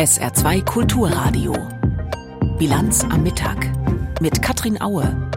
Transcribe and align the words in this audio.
SR2 0.00 0.64
Kulturradio. 0.64 1.52
Bilanz 2.58 3.04
am 3.04 3.22
Mittag 3.22 3.70
mit 4.20 4.40
Katrin 4.40 4.80
Aue. 4.80 5.30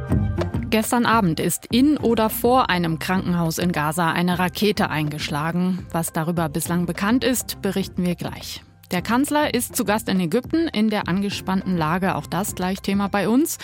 Gestern 0.69 1.05
Abend 1.05 1.41
ist 1.41 1.65
in 1.65 1.97
oder 1.97 2.29
vor 2.29 2.69
einem 2.69 2.97
Krankenhaus 2.97 3.57
in 3.57 3.73
Gaza 3.73 4.11
eine 4.11 4.39
Rakete 4.39 4.89
eingeschlagen. 4.89 5.85
Was 5.91 6.13
darüber 6.13 6.47
bislang 6.47 6.85
bekannt 6.85 7.25
ist, 7.25 7.61
berichten 7.61 8.05
wir 8.05 8.15
gleich. 8.15 8.63
Der 8.93 9.01
Kanzler 9.01 9.55
ist 9.55 9.75
zu 9.75 9.85
Gast 9.85 10.07
in 10.07 10.19
Ägypten 10.19 10.67
in 10.67 10.91
der 10.91 11.07
angespannten 11.07 11.75
Lage. 11.77 12.13
Auch 12.13 12.27
das 12.27 12.53
gleich 12.53 12.79
Thema 12.79 13.07
bei 13.07 13.27
uns. 13.27 13.57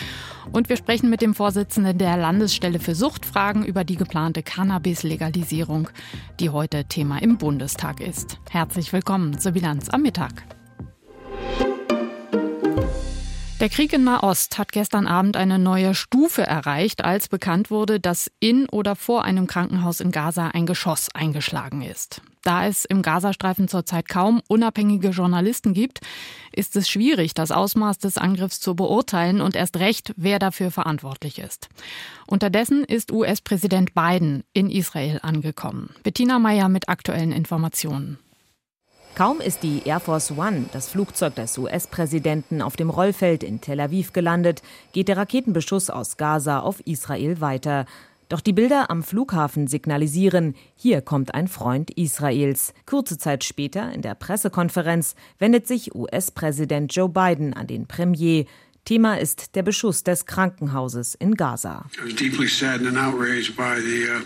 Und 0.50 0.68
wir 0.68 0.76
sprechen 0.76 1.08
mit 1.08 1.22
dem 1.22 1.34
Vorsitzenden 1.34 1.98
der 1.98 2.16
Landesstelle 2.16 2.80
für 2.80 2.96
Suchtfragen 2.96 3.64
über 3.64 3.84
die 3.84 3.94
geplante 3.94 4.42
Cannabis-Legalisierung, 4.42 5.88
die 6.40 6.50
heute 6.50 6.84
Thema 6.86 7.22
im 7.22 7.38
Bundestag 7.38 8.00
ist. 8.00 8.40
Herzlich 8.50 8.92
willkommen 8.92 9.38
zur 9.38 9.52
Bilanz 9.52 9.88
am 9.88 10.02
Mittag. 10.02 10.59
Der 13.60 13.68
Krieg 13.68 13.92
in 13.92 14.04
Nahost 14.04 14.56
hat 14.56 14.72
gestern 14.72 15.06
Abend 15.06 15.36
eine 15.36 15.58
neue 15.58 15.94
Stufe 15.94 16.40
erreicht, 16.40 17.04
als 17.04 17.28
bekannt 17.28 17.70
wurde, 17.70 18.00
dass 18.00 18.30
in 18.40 18.66
oder 18.70 18.96
vor 18.96 19.22
einem 19.22 19.46
Krankenhaus 19.46 20.00
in 20.00 20.12
Gaza 20.12 20.48
ein 20.48 20.64
Geschoss 20.64 21.14
eingeschlagen 21.14 21.82
ist. 21.82 22.22
Da 22.42 22.66
es 22.66 22.86
im 22.86 23.02
Gazastreifen 23.02 23.68
zurzeit 23.68 24.08
kaum 24.08 24.40
unabhängige 24.48 25.10
Journalisten 25.10 25.74
gibt, 25.74 26.00
ist 26.52 26.74
es 26.74 26.88
schwierig, 26.88 27.34
das 27.34 27.50
Ausmaß 27.50 27.98
des 27.98 28.16
Angriffs 28.16 28.60
zu 28.60 28.74
beurteilen 28.74 29.42
und 29.42 29.54
erst 29.54 29.76
recht, 29.76 30.14
wer 30.16 30.38
dafür 30.38 30.70
verantwortlich 30.70 31.38
ist. 31.38 31.68
Unterdessen 32.26 32.82
ist 32.84 33.12
US-Präsident 33.12 33.92
Biden 33.92 34.42
in 34.54 34.70
Israel 34.70 35.20
angekommen. 35.22 35.94
Bettina 36.02 36.38
Meyer 36.38 36.70
mit 36.70 36.88
aktuellen 36.88 37.30
Informationen. 37.30 38.16
Kaum 39.14 39.40
ist 39.40 39.62
die 39.62 39.82
Air 39.84 40.00
Force 40.00 40.30
One, 40.30 40.66
das 40.72 40.88
Flugzeug 40.88 41.34
des 41.34 41.58
US-Präsidenten, 41.58 42.62
auf 42.62 42.76
dem 42.76 42.88
Rollfeld 42.88 43.42
in 43.42 43.60
Tel 43.60 43.80
Aviv 43.80 44.12
gelandet, 44.12 44.62
geht 44.92 45.08
der 45.08 45.16
Raketenbeschuss 45.16 45.90
aus 45.90 46.16
Gaza 46.16 46.60
auf 46.60 46.80
Israel 46.86 47.40
weiter. 47.40 47.84
Doch 48.30 48.40
die 48.40 48.52
Bilder 48.52 48.90
am 48.90 49.02
Flughafen 49.02 49.66
signalisieren, 49.66 50.54
hier 50.76 51.02
kommt 51.02 51.34
ein 51.34 51.48
Freund 51.48 51.90
Israels. 51.90 52.72
Kurze 52.86 53.18
Zeit 53.18 53.42
später, 53.42 53.92
in 53.92 54.02
der 54.02 54.14
Pressekonferenz, 54.14 55.16
wendet 55.38 55.66
sich 55.66 55.94
US-Präsident 55.94 56.94
Joe 56.94 57.08
Biden 57.08 57.52
an 57.52 57.66
den 57.66 57.86
Premier. 57.88 58.44
Thema 58.90 59.20
ist 59.20 59.54
der 59.54 59.62
Beschuss 59.62 60.02
des 60.02 60.26
Krankenhauses 60.26 61.14
in 61.14 61.36
Gaza. 61.36 61.84
Uh, 62.04 62.08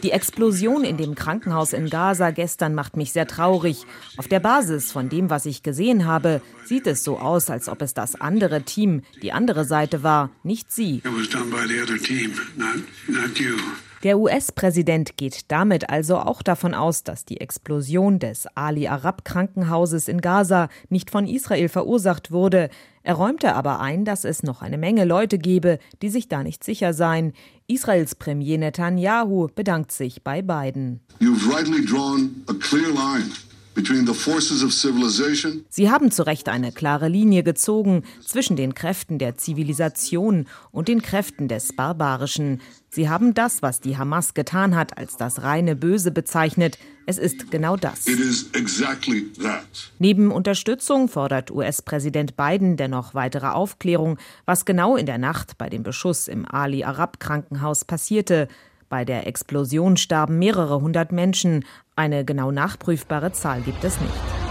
Die 0.03 0.11
Explosion 0.11 0.85
in 0.85 0.97
dem 0.97 1.15
Krankenhaus 1.15 1.75
in 1.75 1.91
Gaza 1.91 2.31
gestern 2.31 2.75
macht 2.75 2.97
mich 2.97 3.13
sehr 3.13 3.27
traurig. 3.27 3.85
Auf 4.17 4.27
der 4.27 4.41
Basis 4.41 4.91
von 4.91 5.11
dem, 5.11 5.29
was 5.29 5.45
ich 5.45 5.63
gesehen 5.63 6.07
habe, 6.07 6.41
sieht 6.65 6.87
es 6.87 7.05
so 7.05 7.19
aus, 7.19 7.51
als 7.51 7.69
ob 7.69 7.83
es 7.83 7.93
das 7.93 8.19
andere 8.19 8.63
Team, 8.63 9.03
die 9.21 9.33
andere 9.33 9.67
Seite 9.67 10.03
war, 10.03 10.31
nicht 10.43 10.73
Sie. 10.73 11.03
Der 14.05 14.19
US-Präsident 14.19 15.17
geht 15.17 15.51
damit 15.51 15.89
also 15.89 16.19
auch 16.19 16.43
davon 16.43 16.75
aus, 16.75 17.05
dass 17.05 17.25
die 17.25 17.41
Explosion 17.41 18.19
des 18.19 18.47
Ali 18.55 18.87
Arab 18.87 19.25
Krankenhauses 19.25 20.09
in 20.09 20.21
Gaza 20.21 20.69
nicht 20.91 21.11
von 21.11 21.27
Israel 21.27 21.71
verursacht 21.71 22.31
wurde. 22.31 22.69
Er 23.03 23.15
räumte 23.15 23.55
aber 23.55 23.81
ein, 23.81 24.05
dass 24.05 24.27
es 24.27 24.43
noch 24.43 24.61
eine 24.61 24.77
Menge 24.77 25.07
Leute 25.07 25.39
gebe, 25.39 25.79
die 26.03 26.11
sich 26.11 26.29
da 26.29 26.43
nicht 26.43 26.65
sicher 26.65 26.93
seien. 26.93 27.33
Israels 27.67 28.15
Premier 28.15 28.59
Netanyahu 28.59 29.49
bedankt 29.55 29.91
sich 29.91 30.23
bei 30.23 30.43
beiden. 30.43 31.01
You've 31.19 31.51
rightly 31.51 31.83
drawn 31.83 32.45
a 32.47 32.53
clear 32.61 32.91
line 32.91 33.31
Sie 35.69 35.91
haben 35.91 36.11
zu 36.11 36.27
Recht 36.27 36.49
eine 36.49 36.73
klare 36.73 37.09
Linie 37.09 37.43
gezogen 37.43 38.05
zwischen 38.25 38.57
den 38.57 38.75
Kräften 38.75 39.19
der 39.19 39.37
Zivilisation 39.37 40.47
und 40.71 40.89
den 40.89 41.03
Kräften 41.03 41.49
des 41.49 41.75
Barbarischen. 41.75 42.61
Sie 42.91 43.09
haben 43.09 43.35
das, 43.35 43.63
was 43.63 43.81
die 43.81 43.97
Hamas 43.97 44.35
getan 44.35 44.77
hat, 44.77 44.97
als 44.97 45.17
das 45.17 45.43
reine 45.43 45.75
Böse 45.75 46.13
bezeichnet. 46.13 46.79
Es 47.07 47.19
ist 47.19 47.51
genau 47.51 47.77
das. 47.77 48.07
Exactly 48.07 49.27
Neben 49.99 50.31
Unterstützung 50.31 51.09
fordert 51.09 51.51
US-Präsident 51.51 52.37
Biden 52.37 52.77
dennoch 52.77 53.15
weitere 53.15 53.49
Aufklärung, 53.49 54.19
was 54.47 54.65
genau 54.65 54.97
in 54.97 55.07
der 55.07 55.19
Nacht 55.19 55.59
bei 55.59 55.69
dem 55.69 55.83
Beschuss 55.83 56.29
im 56.29 56.47
Ali 56.49 56.85
Arab 56.85 57.19
Krankenhaus 57.19 57.85
passierte. 57.85 58.49
Bei 58.89 59.05
der 59.05 59.27
Explosion 59.27 59.97
starben 59.97 60.39
mehrere 60.39 60.81
hundert 60.81 61.13
Menschen. 61.13 61.65
Eine 61.97 62.25
genau 62.25 62.51
nachprüfbare 62.51 63.33
Zahl 63.33 63.63
gibt 63.63 63.85
es 63.85 64.01
nicht. 64.01 64.44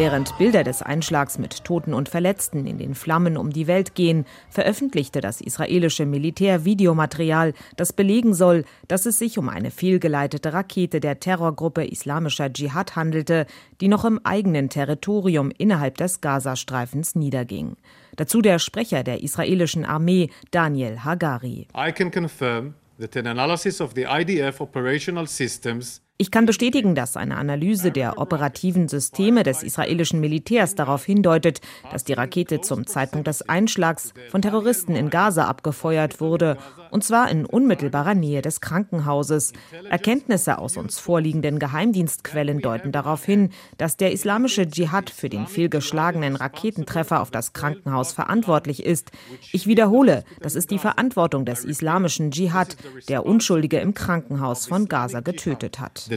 Während 0.00 0.38
Bilder 0.38 0.64
des 0.64 0.80
Einschlags 0.80 1.36
mit 1.36 1.62
Toten 1.62 1.92
und 1.92 2.08
Verletzten 2.08 2.66
in 2.66 2.78
den 2.78 2.94
Flammen 2.94 3.36
um 3.36 3.50
die 3.50 3.66
Welt 3.66 3.94
gehen, 3.94 4.24
veröffentlichte 4.48 5.20
das 5.20 5.42
israelische 5.42 6.06
Militär 6.06 6.64
Videomaterial, 6.64 7.52
das 7.76 7.92
belegen 7.92 8.32
soll, 8.32 8.64
dass 8.88 9.04
es 9.04 9.18
sich 9.18 9.36
um 9.36 9.50
eine 9.50 9.70
fehlgeleitete 9.70 10.54
Rakete 10.54 11.00
der 11.00 11.20
Terrorgruppe 11.20 11.84
Islamischer 11.84 12.50
Dschihad 12.50 12.96
handelte, 12.96 13.44
die 13.82 13.88
noch 13.88 14.06
im 14.06 14.18
eigenen 14.24 14.70
Territorium 14.70 15.52
innerhalb 15.58 15.98
des 15.98 16.22
Gazastreifens 16.22 17.14
niederging. 17.14 17.76
Dazu 18.16 18.40
der 18.40 18.58
Sprecher 18.58 19.04
der 19.04 19.22
israelischen 19.22 19.84
Armee, 19.84 20.30
Daniel 20.50 21.04
Hagari. 21.04 21.68
I 21.76 21.92
can 21.92 22.10
confirm 22.10 22.72
that 22.98 23.18
an 23.18 23.26
analysis 23.26 23.82
of 23.82 23.92
the 23.94 24.06
IDF 24.06 24.62
operational 24.62 25.26
systems 25.26 26.00
ich 26.20 26.30
kann 26.30 26.44
bestätigen, 26.44 26.94
dass 26.94 27.16
eine 27.16 27.38
Analyse 27.38 27.92
der 27.92 28.18
operativen 28.18 28.88
Systeme 28.88 29.42
des 29.42 29.62
israelischen 29.62 30.20
Militärs 30.20 30.74
darauf 30.74 31.02
hindeutet, 31.02 31.62
dass 31.90 32.04
die 32.04 32.12
Rakete 32.12 32.60
zum 32.60 32.86
Zeitpunkt 32.86 33.26
des 33.26 33.48
Einschlags 33.48 34.12
von 34.30 34.42
Terroristen 34.42 34.94
in 34.96 35.08
Gaza 35.08 35.46
abgefeuert 35.46 36.20
wurde, 36.20 36.58
und 36.90 37.04
zwar 37.04 37.30
in 37.30 37.46
unmittelbarer 37.46 38.14
Nähe 38.14 38.42
des 38.42 38.60
Krankenhauses. 38.60 39.54
Erkenntnisse 39.88 40.58
aus 40.58 40.76
uns 40.76 40.98
vorliegenden 40.98 41.58
Geheimdienstquellen 41.58 42.60
deuten 42.60 42.92
darauf 42.92 43.24
hin, 43.24 43.48
dass 43.78 43.96
der 43.96 44.12
islamische 44.12 44.68
Dschihad 44.68 45.08
für 45.08 45.30
den 45.30 45.46
fehlgeschlagenen 45.46 46.36
Raketentreffer 46.36 47.22
auf 47.22 47.30
das 47.30 47.54
Krankenhaus 47.54 48.12
verantwortlich 48.12 48.84
ist. 48.84 49.10
Ich 49.52 49.66
wiederhole, 49.66 50.24
das 50.40 50.54
ist 50.54 50.70
die 50.70 50.78
Verantwortung 50.78 51.46
des 51.46 51.64
islamischen 51.64 52.30
Dschihad, 52.30 52.76
der 53.08 53.24
Unschuldige 53.24 53.78
im 53.78 53.94
Krankenhaus 53.94 54.66
von 54.66 54.86
Gaza 54.86 55.20
getötet 55.20 55.80
hat 55.80 56.09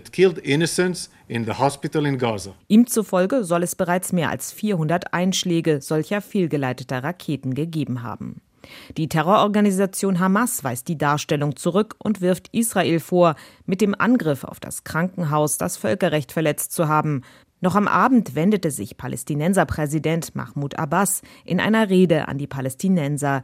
Ihm 2.67 2.87
zufolge 2.87 3.43
soll 3.43 3.63
es 3.63 3.75
bereits 3.75 4.11
mehr 4.13 4.29
als 4.29 4.51
400 4.51 5.13
Einschläge 5.13 5.81
solcher 5.81 6.21
fehlgeleiteter 6.21 7.03
Raketen 7.03 7.53
gegeben 7.53 8.03
haben. 8.03 8.41
Die 8.97 9.09
Terrororganisation 9.09 10.19
Hamas 10.19 10.63
weist 10.63 10.87
die 10.87 10.97
Darstellung 10.97 11.55
zurück 11.55 11.95
und 11.99 12.21
wirft 12.21 12.49
Israel 12.53 12.99
vor, 12.99 13.35
mit 13.65 13.81
dem 13.81 13.93
Angriff 13.97 14.43
auf 14.43 14.59
das 14.59 14.83
Krankenhaus 14.83 15.57
das 15.57 15.77
Völkerrecht 15.77 16.31
verletzt 16.31 16.71
zu 16.71 16.87
haben. 16.87 17.23
Noch 17.63 17.75
am 17.75 17.87
Abend 17.87 18.35
wendete 18.35 18.71
sich 18.71 18.97
Palästinenserpräsident 18.97 20.35
Mahmoud 20.35 20.77
Abbas 20.77 21.21
in 21.45 21.61
einer 21.61 21.89
Rede 21.89 22.27
an 22.27 22.37
die 22.37 22.45
Palästinenser. 22.45 23.41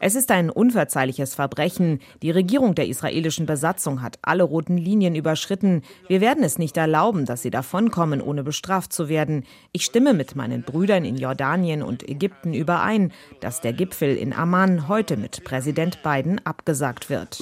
Es 0.00 0.14
ist 0.14 0.30
ein 0.30 0.50
unverzeihliches 0.50 1.34
Verbrechen. 1.34 2.00
Die 2.20 2.30
Regierung 2.30 2.74
der 2.74 2.88
israelischen 2.88 3.46
Besatzung 3.46 4.02
hat 4.02 4.18
alle 4.20 4.42
roten 4.42 4.76
Linien 4.76 5.14
überschritten. 5.14 5.80
Wir 6.08 6.20
werden 6.20 6.44
es 6.44 6.58
nicht 6.58 6.76
erlauben, 6.76 7.24
dass 7.24 7.40
sie 7.40 7.48
davonkommen, 7.48 8.20
ohne 8.20 8.42
bestraft 8.42 8.92
zu 8.92 9.08
werden. 9.08 9.44
Ich 9.72 9.86
stimme 9.86 10.12
mit 10.12 10.36
meinen 10.36 10.62
Brüdern 10.62 11.06
in 11.06 11.16
Jordanien 11.16 11.82
und 11.82 12.06
Ägypten 12.06 12.52
überein, 12.52 13.12
dass 13.40 13.62
der 13.62 13.72
Gipfel 13.72 14.14
in 14.14 14.34
Amman 14.34 14.88
heute 14.88 15.16
mit 15.16 15.42
Präsident 15.44 16.02
Biden 16.02 16.38
abgesagt 16.44 17.08
wird. 17.08 17.38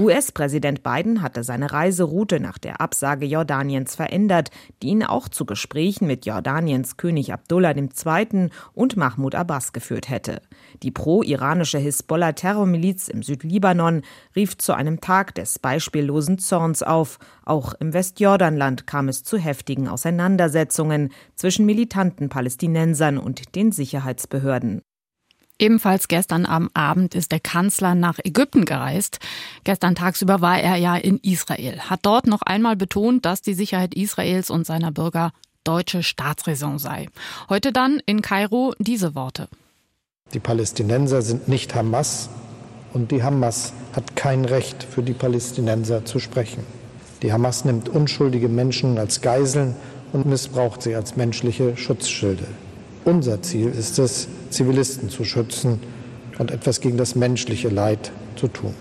US-Präsident 0.00 0.82
Biden 0.82 1.22
hatte 1.22 1.44
seine 1.44 1.70
Reise 1.70 2.02
Route 2.24 2.40
nach 2.40 2.56
der 2.56 2.80
Absage 2.80 3.26
Jordaniens 3.26 3.96
verändert, 3.96 4.50
die 4.82 4.88
ihn 4.88 5.02
auch 5.04 5.28
zu 5.28 5.44
Gesprächen 5.44 6.06
mit 6.06 6.24
Jordaniens 6.24 6.96
König 6.96 7.34
Abdullah 7.34 7.76
II. 7.76 8.48
und 8.72 8.96
Mahmoud 8.96 9.34
Abbas 9.34 9.74
geführt 9.74 10.08
hätte. 10.08 10.40
Die 10.82 10.90
pro-iranische 10.90 11.76
Hisbollah-Terrormiliz 11.76 13.08
im 13.08 13.22
Südlibanon 13.22 14.00
rief 14.34 14.56
zu 14.56 14.72
einem 14.72 15.02
Tag 15.02 15.34
des 15.34 15.58
beispiellosen 15.58 16.38
Zorns 16.38 16.82
auf. 16.82 17.18
Auch 17.44 17.74
im 17.74 17.92
Westjordanland 17.92 18.86
kam 18.86 19.08
es 19.08 19.22
zu 19.22 19.36
heftigen 19.36 19.86
Auseinandersetzungen 19.86 21.10
zwischen 21.34 21.66
militanten 21.66 22.30
Palästinensern 22.30 23.18
und 23.18 23.54
den 23.54 23.70
Sicherheitsbehörden. 23.70 24.80
Ebenfalls 25.58 26.08
gestern 26.08 26.46
am 26.46 26.68
Abend 26.74 27.14
ist 27.14 27.30
der 27.30 27.40
Kanzler 27.40 27.94
nach 27.94 28.18
Ägypten 28.22 28.64
gereist. 28.64 29.18
Gestern 29.62 29.94
tagsüber 29.94 30.40
war 30.40 30.60
er 30.60 30.76
ja 30.76 30.96
in 30.96 31.18
Israel, 31.18 31.78
hat 31.80 32.00
dort 32.02 32.26
noch 32.26 32.42
einmal 32.42 32.76
betont, 32.76 33.24
dass 33.24 33.40
die 33.40 33.54
Sicherheit 33.54 33.94
Israels 33.94 34.50
und 34.50 34.66
seiner 34.66 34.90
Bürger 34.90 35.30
deutsche 35.62 36.02
Staatsräson 36.02 36.78
sei. 36.78 37.08
Heute 37.48 37.72
dann 37.72 38.00
in 38.04 38.20
Kairo 38.20 38.74
diese 38.78 39.14
Worte. 39.14 39.48
Die 40.32 40.40
Palästinenser 40.40 41.22
sind 41.22 41.48
nicht 41.48 41.74
Hamas 41.74 42.28
Und 42.94 43.10
die 43.10 43.24
Hamas 43.24 43.72
hat 43.92 44.14
kein 44.14 44.44
Recht 44.44 44.84
für 44.84 45.02
die 45.02 45.14
Palästinenser 45.14 46.04
zu 46.04 46.20
sprechen. 46.20 46.64
Die 47.22 47.32
Hamas 47.32 47.64
nimmt 47.64 47.88
unschuldige 47.88 48.48
Menschen 48.48 48.98
als 48.98 49.20
Geiseln 49.20 49.74
und 50.12 50.26
missbraucht 50.26 50.82
sie 50.82 50.94
als 50.94 51.16
menschliche 51.16 51.76
Schutzschilde. 51.76 52.46
Unser 53.04 53.42
Ziel 53.42 53.68
ist 53.68 53.98
es, 53.98 54.28
Zivilisten 54.48 55.10
zu 55.10 55.24
schützen 55.24 55.78
und 56.38 56.50
etwas 56.50 56.80
gegen 56.80 56.96
das 56.96 57.14
menschliche 57.14 57.68
Leid 57.68 58.10
zu 58.36 58.48
tun. 58.48 58.74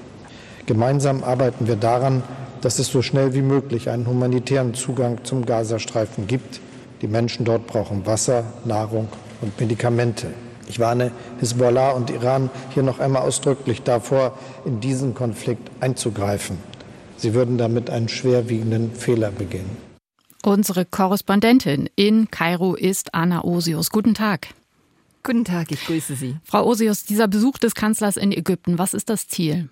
Gemeinsam 0.65 1.25
arbeiten 1.25 1.67
wir 1.67 1.75
daran, 1.75 2.23
dass 2.61 2.79
es 2.79 2.87
so 2.87 3.01
schnell 3.01 3.33
wie 3.33 3.41
möglich 3.41 3.89
einen 3.89 4.07
humanitären 4.07 4.73
Zugang 4.73 5.25
zum 5.25 5.45
Gazastreifen 5.45 6.25
gibt. 6.25 6.61
Die 7.01 7.09
Menschen 7.09 7.43
dort 7.43 7.67
brauchen 7.67 8.05
Wasser, 8.05 8.45
Nahrung 8.63 9.09
und 9.41 9.59
Medikamente. 9.59 10.27
Ich 10.69 10.79
warne 10.79 11.11
Hisbollah 11.41 11.91
und 11.91 12.09
Iran 12.09 12.49
hier 12.73 12.83
noch 12.83 12.99
einmal 12.99 13.23
ausdrücklich 13.23 13.81
davor, 13.81 14.37
in 14.63 14.79
diesen 14.79 15.13
Konflikt 15.13 15.69
einzugreifen. 15.81 16.57
Sie 17.17 17.33
würden 17.33 17.57
damit 17.57 17.89
einen 17.89 18.07
schwerwiegenden 18.07 18.93
Fehler 18.93 19.31
begehen. 19.31 19.92
Unsere 20.45 20.83
Korrespondentin 20.83 21.89
in 21.95 22.29
Kairo 22.29 22.75
ist 22.75 23.13
Anna 23.13 23.45
Osius. 23.45 23.89
Guten 23.91 24.13
Tag. 24.13 24.49
Guten 25.23 25.45
Tag, 25.45 25.71
ich 25.71 25.85
grüße 25.85 26.17
Sie. 26.17 26.35
Frau 26.43 26.65
Osius, 26.65 27.05
dieser 27.05 27.29
Besuch 27.29 27.57
des 27.57 27.75
Kanzlers 27.75 28.17
in 28.17 28.33
Ägypten, 28.33 28.77
was 28.77 28.93
ist 28.93 29.09
das 29.09 29.29
Ziel? 29.29 29.69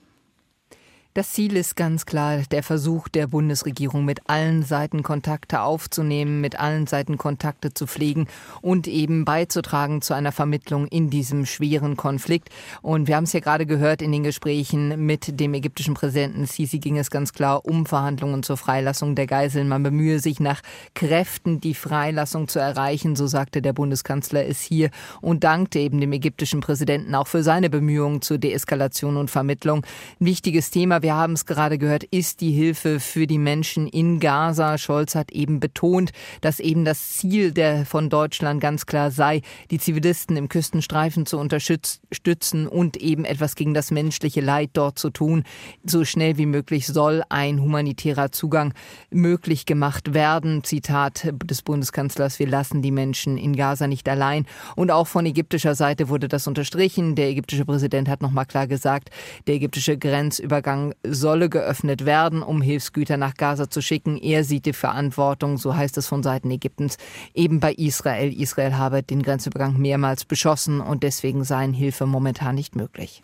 Das 1.13 1.31
Ziel 1.31 1.57
ist 1.57 1.75
ganz 1.75 2.05
klar 2.05 2.37
der 2.51 2.63
Versuch 2.63 3.09
der 3.09 3.27
Bundesregierung, 3.27 4.05
mit 4.05 4.29
allen 4.29 4.63
Seiten 4.63 5.03
Kontakte 5.03 5.59
aufzunehmen, 5.59 6.39
mit 6.39 6.57
allen 6.57 6.87
Seiten 6.87 7.17
Kontakte 7.17 7.73
zu 7.73 7.85
pflegen 7.85 8.27
und 8.61 8.87
eben 8.87 9.25
beizutragen 9.25 10.01
zu 10.01 10.13
einer 10.13 10.31
Vermittlung 10.31 10.87
in 10.87 11.09
diesem 11.09 11.45
schweren 11.45 11.97
Konflikt. 11.97 12.47
Und 12.81 13.09
wir 13.09 13.17
haben 13.17 13.25
es 13.25 13.33
ja 13.33 13.41
gerade 13.41 13.65
gehört 13.65 14.01
in 14.01 14.13
den 14.13 14.23
Gesprächen 14.23 15.05
mit 15.05 15.37
dem 15.37 15.53
ägyptischen 15.53 15.95
Präsidenten 15.95 16.45
Sisi 16.45 16.79
ging 16.79 16.97
es 16.97 17.11
ganz 17.11 17.33
klar 17.33 17.65
um 17.65 17.85
Verhandlungen 17.85 18.41
zur 18.41 18.55
Freilassung 18.55 19.13
der 19.13 19.27
Geiseln. 19.27 19.67
Man 19.67 19.83
bemühe 19.83 20.19
sich 20.19 20.39
nach 20.39 20.61
Kräften, 20.95 21.59
die 21.59 21.73
Freilassung 21.73 22.47
zu 22.47 22.59
erreichen, 22.59 23.17
so 23.17 23.27
sagte 23.27 23.61
der 23.61 23.73
Bundeskanzler 23.73 24.45
es 24.45 24.61
hier 24.61 24.91
und 25.19 25.43
dankte 25.43 25.79
eben 25.79 25.99
dem 25.99 26.13
ägyptischen 26.13 26.61
Präsidenten 26.61 27.15
auch 27.15 27.27
für 27.27 27.43
seine 27.43 27.69
Bemühungen 27.69 28.21
zur 28.21 28.37
Deeskalation 28.37 29.17
und 29.17 29.29
Vermittlung. 29.29 29.85
Ein 30.21 30.25
wichtiges 30.25 30.71
Thema 30.71 31.00
wir 31.01 31.15
haben 31.15 31.33
es 31.33 31.45
gerade 31.45 31.77
gehört, 31.77 32.03
ist 32.03 32.41
die 32.41 32.51
Hilfe 32.51 32.99
für 32.99 33.27
die 33.27 33.37
Menschen 33.37 33.87
in 33.87 34.19
Gaza. 34.19 34.77
Scholz 34.77 35.15
hat 35.15 35.31
eben 35.31 35.59
betont, 35.59 36.11
dass 36.41 36.59
eben 36.59 36.85
das 36.85 37.11
Ziel 37.11 37.51
der 37.51 37.85
von 37.85 38.09
Deutschland 38.09 38.61
ganz 38.61 38.85
klar 38.85 39.11
sei, 39.11 39.41
die 39.69 39.79
Zivilisten 39.79 40.37
im 40.37 40.49
Küstenstreifen 40.49 41.25
zu 41.25 41.37
unterstützen 41.37 42.67
und 42.67 42.97
eben 42.97 43.25
etwas 43.25 43.55
gegen 43.55 43.73
das 43.73 43.91
menschliche 43.91 44.41
Leid 44.41 44.71
dort 44.73 44.99
zu 44.99 45.09
tun. 45.09 45.43
So 45.83 46.05
schnell 46.05 46.37
wie 46.37 46.45
möglich 46.45 46.87
soll 46.87 47.23
ein 47.29 47.61
humanitärer 47.61 48.31
Zugang 48.31 48.73
möglich 49.09 49.65
gemacht 49.65 50.13
werden. 50.13 50.63
Zitat 50.63 51.33
des 51.43 51.61
Bundeskanzlers, 51.61 52.39
wir 52.39 52.47
lassen 52.47 52.81
die 52.81 52.91
Menschen 52.91 53.37
in 53.37 53.55
Gaza 53.55 53.87
nicht 53.87 54.07
allein. 54.07 54.45
Und 54.75 54.91
auch 54.91 55.07
von 55.07 55.25
ägyptischer 55.25 55.75
Seite 55.75 56.09
wurde 56.09 56.27
das 56.27 56.47
unterstrichen. 56.47 57.15
Der 57.15 57.29
ägyptische 57.29 57.65
Präsident 57.65 58.09
hat 58.09 58.21
nochmal 58.21 58.45
klar 58.45 58.67
gesagt, 58.67 59.09
der 59.47 59.55
ägyptische 59.55 59.97
Grenzübergang 59.97 60.90
solle 61.05 61.49
geöffnet 61.49 62.05
werden, 62.05 62.41
um 62.41 62.61
Hilfsgüter 62.61 63.17
nach 63.17 63.35
Gaza 63.35 63.69
zu 63.69 63.81
schicken. 63.81 64.17
Er 64.17 64.43
sieht 64.43 64.65
die 64.65 64.73
Verantwortung, 64.73 65.57
so 65.57 65.75
heißt 65.75 65.97
es 65.97 66.07
von 66.07 66.23
Seiten 66.23 66.51
Ägyptens, 66.51 66.97
eben 67.33 67.59
bei 67.59 67.73
Israel. 67.73 68.33
Israel 68.33 68.77
habe 68.77 69.03
den 69.03 69.23
Grenzübergang 69.23 69.77
mehrmals 69.77 70.25
beschossen 70.25 70.81
und 70.81 71.03
deswegen 71.03 71.43
seien 71.43 71.73
Hilfe 71.73 72.05
momentan 72.05 72.55
nicht 72.55 72.75
möglich. 72.75 73.23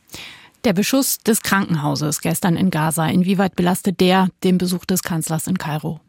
Der 0.63 0.73
Beschuss 0.73 1.19
des 1.19 1.41
Krankenhauses 1.41 2.21
gestern 2.21 2.57
in 2.57 2.71
Gaza, 2.71 3.07
inwieweit 3.07 3.55
belastet 3.55 3.99
der 4.01 4.29
den 4.43 4.57
Besuch 4.57 4.85
des 4.85 5.03
Kanzlers 5.03 5.47
in 5.47 5.57
Kairo? 5.57 6.01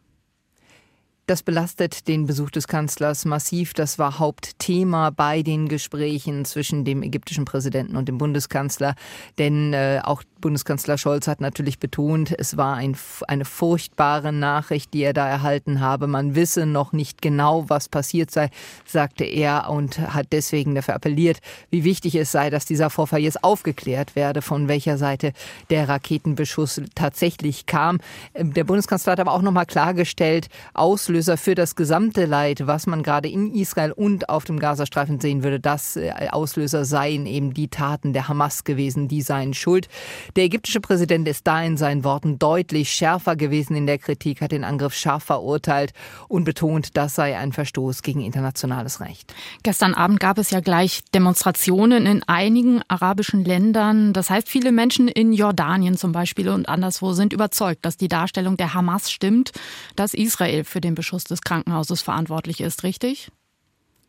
Das 1.28 1.42
belastet 1.42 2.08
den 2.08 2.24
Besuch 2.24 2.48
des 2.48 2.68
Kanzlers 2.68 3.26
massiv. 3.26 3.74
Das 3.74 3.98
war 3.98 4.18
Hauptthema 4.18 5.10
bei 5.10 5.42
den 5.42 5.68
Gesprächen 5.68 6.46
zwischen 6.46 6.86
dem 6.86 7.02
ägyptischen 7.02 7.44
Präsidenten 7.44 7.96
und 7.96 8.08
dem 8.08 8.16
Bundeskanzler. 8.16 8.94
Denn 9.36 9.74
äh, 9.74 10.00
auch 10.02 10.22
Bundeskanzler 10.40 10.98
Scholz 10.98 11.28
hat 11.28 11.40
natürlich 11.40 11.78
betont, 11.78 12.34
es 12.38 12.56
war 12.56 12.76
ein, 12.76 12.96
eine 13.26 13.44
furchtbare 13.44 14.32
Nachricht, 14.32 14.94
die 14.94 15.02
er 15.02 15.12
da 15.12 15.28
erhalten 15.28 15.80
habe. 15.80 16.06
Man 16.06 16.34
wisse 16.34 16.66
noch 16.66 16.92
nicht 16.92 17.22
genau, 17.22 17.68
was 17.68 17.88
passiert 17.88 18.30
sei, 18.30 18.50
sagte 18.86 19.24
er 19.24 19.70
und 19.70 19.98
hat 19.98 20.28
deswegen 20.32 20.74
dafür 20.74 20.94
appelliert, 20.94 21.38
wie 21.70 21.84
wichtig 21.84 22.14
es 22.14 22.32
sei, 22.32 22.50
dass 22.50 22.64
dieser 22.64 22.90
Vorfall 22.90 23.20
jetzt 23.20 23.44
aufgeklärt 23.44 24.16
werde, 24.16 24.42
von 24.42 24.68
welcher 24.68 24.98
Seite 24.98 25.32
der 25.70 25.88
Raketenbeschuss 25.88 26.80
tatsächlich 26.94 27.66
kam. 27.66 27.98
Der 28.34 28.64
Bundeskanzler 28.64 29.12
hat 29.12 29.20
aber 29.20 29.32
auch 29.32 29.42
nochmal 29.42 29.66
klargestellt, 29.66 30.48
Auslöser 30.74 31.18
Auslöser 31.18 31.36
für 31.36 31.54
das 31.54 31.74
gesamte 31.74 32.26
Leid, 32.26 32.66
was 32.66 32.86
man 32.86 33.02
gerade 33.02 33.28
in 33.28 33.52
Israel 33.52 33.92
und 33.92 34.28
auf 34.28 34.44
dem 34.44 34.58
Gazastreifen 34.58 35.20
sehen 35.20 35.42
würde, 35.42 35.58
das 35.58 35.96
äh, 35.96 36.12
Auslöser 36.30 36.84
seien 36.84 37.26
eben 37.26 37.54
die 37.54 37.68
Taten 37.68 38.12
der 38.12 38.28
Hamas 38.28 38.64
gewesen, 38.64 39.08
die 39.08 39.20
seien 39.20 39.52
schuld. 39.52 39.88
Der 40.36 40.44
ägyptische 40.44 40.80
Präsident 40.80 41.28
ist 41.28 41.46
da 41.46 41.62
in 41.62 41.76
seinen 41.76 42.04
Worten 42.04 42.38
deutlich 42.38 42.90
schärfer 42.90 43.36
gewesen 43.36 43.76
in 43.76 43.86
der 43.86 43.98
Kritik, 43.98 44.40
hat 44.40 44.52
den 44.52 44.64
Angriff 44.64 44.94
scharf 44.94 45.24
verurteilt 45.24 45.92
und 46.28 46.44
betont, 46.44 46.96
das 46.96 47.14
sei 47.14 47.36
ein 47.36 47.52
Verstoß 47.52 48.02
gegen 48.02 48.20
internationales 48.20 49.00
Recht. 49.00 49.34
Gestern 49.62 49.94
Abend 49.94 50.20
gab 50.20 50.38
es 50.38 50.50
ja 50.50 50.60
gleich 50.60 51.00
Demonstrationen 51.14 52.06
in 52.06 52.22
einigen 52.24 52.82
arabischen 52.88 53.44
Ländern. 53.44 54.12
Das 54.12 54.30
heißt, 54.30 54.48
viele 54.48 54.72
Menschen 54.72 55.08
in 55.08 55.32
Jordanien 55.32 55.96
zum 55.96 56.12
Beispiel 56.12 56.48
und 56.48 56.68
anderswo 56.68 57.12
sind 57.12 57.32
überzeugt, 57.32 57.84
dass 57.84 57.96
die 57.96 58.08
Darstellung 58.08 58.56
der 58.56 58.74
Hamas 58.74 59.10
stimmt, 59.10 59.52
dass 59.96 60.14
Israel 60.14 60.64
für 60.64 60.80
den 60.80 60.94
Beschuss 60.94 61.24
des 61.24 61.40
Krankenhauses 61.40 62.02
verantwortlich 62.02 62.60
ist, 62.60 62.82
richtig? 62.82 63.30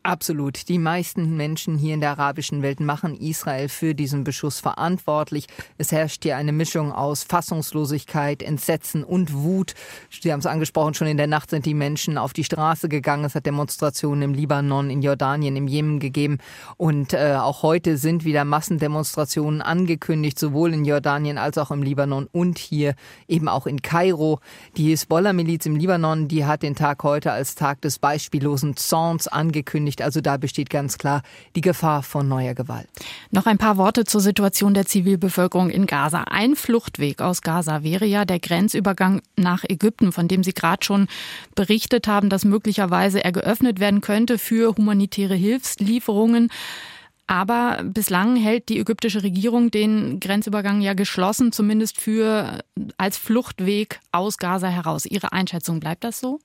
Absolut. 0.02 0.70
Die 0.70 0.78
meisten 0.78 1.36
Menschen 1.36 1.76
hier 1.76 1.92
in 1.92 2.00
der 2.00 2.12
arabischen 2.12 2.62
Welt 2.62 2.80
machen 2.80 3.14
Israel 3.14 3.68
für 3.68 3.94
diesen 3.94 4.24
Beschuss 4.24 4.58
verantwortlich. 4.58 5.46
Es 5.76 5.92
herrscht 5.92 6.22
hier 6.22 6.38
eine 6.38 6.52
Mischung 6.52 6.90
aus 6.90 7.22
Fassungslosigkeit, 7.22 8.42
Entsetzen 8.42 9.04
und 9.04 9.34
Wut. 9.34 9.74
Sie 10.08 10.32
haben 10.32 10.40
es 10.40 10.46
angesprochen, 10.46 10.94
schon 10.94 11.06
in 11.06 11.18
der 11.18 11.26
Nacht 11.26 11.50
sind 11.50 11.66
die 11.66 11.74
Menschen 11.74 12.16
auf 12.16 12.32
die 12.32 12.44
Straße 12.44 12.88
gegangen. 12.88 13.26
Es 13.26 13.34
hat 13.34 13.44
Demonstrationen 13.44 14.22
im 14.22 14.32
Libanon, 14.32 14.88
in 14.88 15.02
Jordanien, 15.02 15.54
im 15.54 15.68
Jemen 15.68 16.00
gegeben. 16.00 16.38
Und 16.78 17.12
äh, 17.12 17.36
auch 17.38 17.62
heute 17.62 17.98
sind 17.98 18.24
wieder 18.24 18.46
Massendemonstrationen 18.46 19.60
angekündigt, 19.60 20.38
sowohl 20.38 20.72
in 20.72 20.86
Jordanien 20.86 21.36
als 21.36 21.58
auch 21.58 21.70
im 21.70 21.82
Libanon 21.82 22.26
und 22.32 22.58
hier 22.58 22.94
eben 23.28 23.48
auch 23.48 23.66
in 23.66 23.82
Kairo. 23.82 24.40
Die 24.78 24.88
Hisbollah-Miliz 24.88 25.66
im 25.66 25.76
Libanon, 25.76 26.26
die 26.26 26.46
hat 26.46 26.62
den 26.62 26.74
Tag 26.74 27.02
heute 27.02 27.32
als 27.32 27.54
Tag 27.54 27.82
des 27.82 27.98
beispiellosen 27.98 28.78
Zorns 28.78 29.28
angekündigt 29.28 29.89
angekündigt. 29.90 30.02
Also 30.02 30.20
da 30.20 30.36
besteht 30.36 30.70
ganz 30.70 30.98
klar 30.98 31.22
die 31.56 31.60
Gefahr 31.60 32.02
von 32.02 32.28
neuer 32.28 32.54
Gewalt. 32.54 32.88
Noch 33.30 33.46
ein 33.46 33.58
paar 33.58 33.76
Worte 33.76 34.04
zur 34.04 34.20
Situation 34.20 34.74
der 34.74 34.86
Zivilbevölkerung 34.86 35.70
in 35.70 35.86
Gaza. 35.86 36.24
Ein 36.30 36.56
Fluchtweg 36.56 37.20
aus 37.20 37.42
Gaza 37.42 37.82
wäre 37.82 38.06
ja 38.06 38.24
der 38.24 38.40
Grenzübergang 38.40 39.22
nach 39.36 39.64
Ägypten, 39.68 40.12
von 40.12 40.28
dem 40.28 40.42
Sie 40.42 40.52
gerade 40.52 40.84
schon 40.84 41.08
berichtet 41.54 42.06
haben, 42.06 42.28
dass 42.28 42.44
möglicherweise 42.44 43.22
er 43.22 43.32
geöffnet 43.32 43.80
werden 43.80 44.00
könnte 44.00 44.38
für 44.38 44.74
humanitäre 44.76 45.34
Hilfslieferungen. 45.34 46.48
Aber 47.26 47.84
bislang 47.84 48.34
hält 48.34 48.68
die 48.68 48.80
ägyptische 48.80 49.22
Regierung 49.22 49.70
den 49.70 50.18
Grenzübergang 50.18 50.80
ja 50.80 50.94
geschlossen, 50.94 51.52
zumindest 51.52 52.00
für 52.00 52.64
als 52.98 53.16
Fluchtweg 53.18 54.00
aus 54.10 54.36
Gaza 54.36 54.66
heraus. 54.66 55.06
Ihre 55.06 55.30
Einschätzung 55.30 55.78
bleibt 55.78 56.02
das 56.02 56.18
so? 56.18 56.40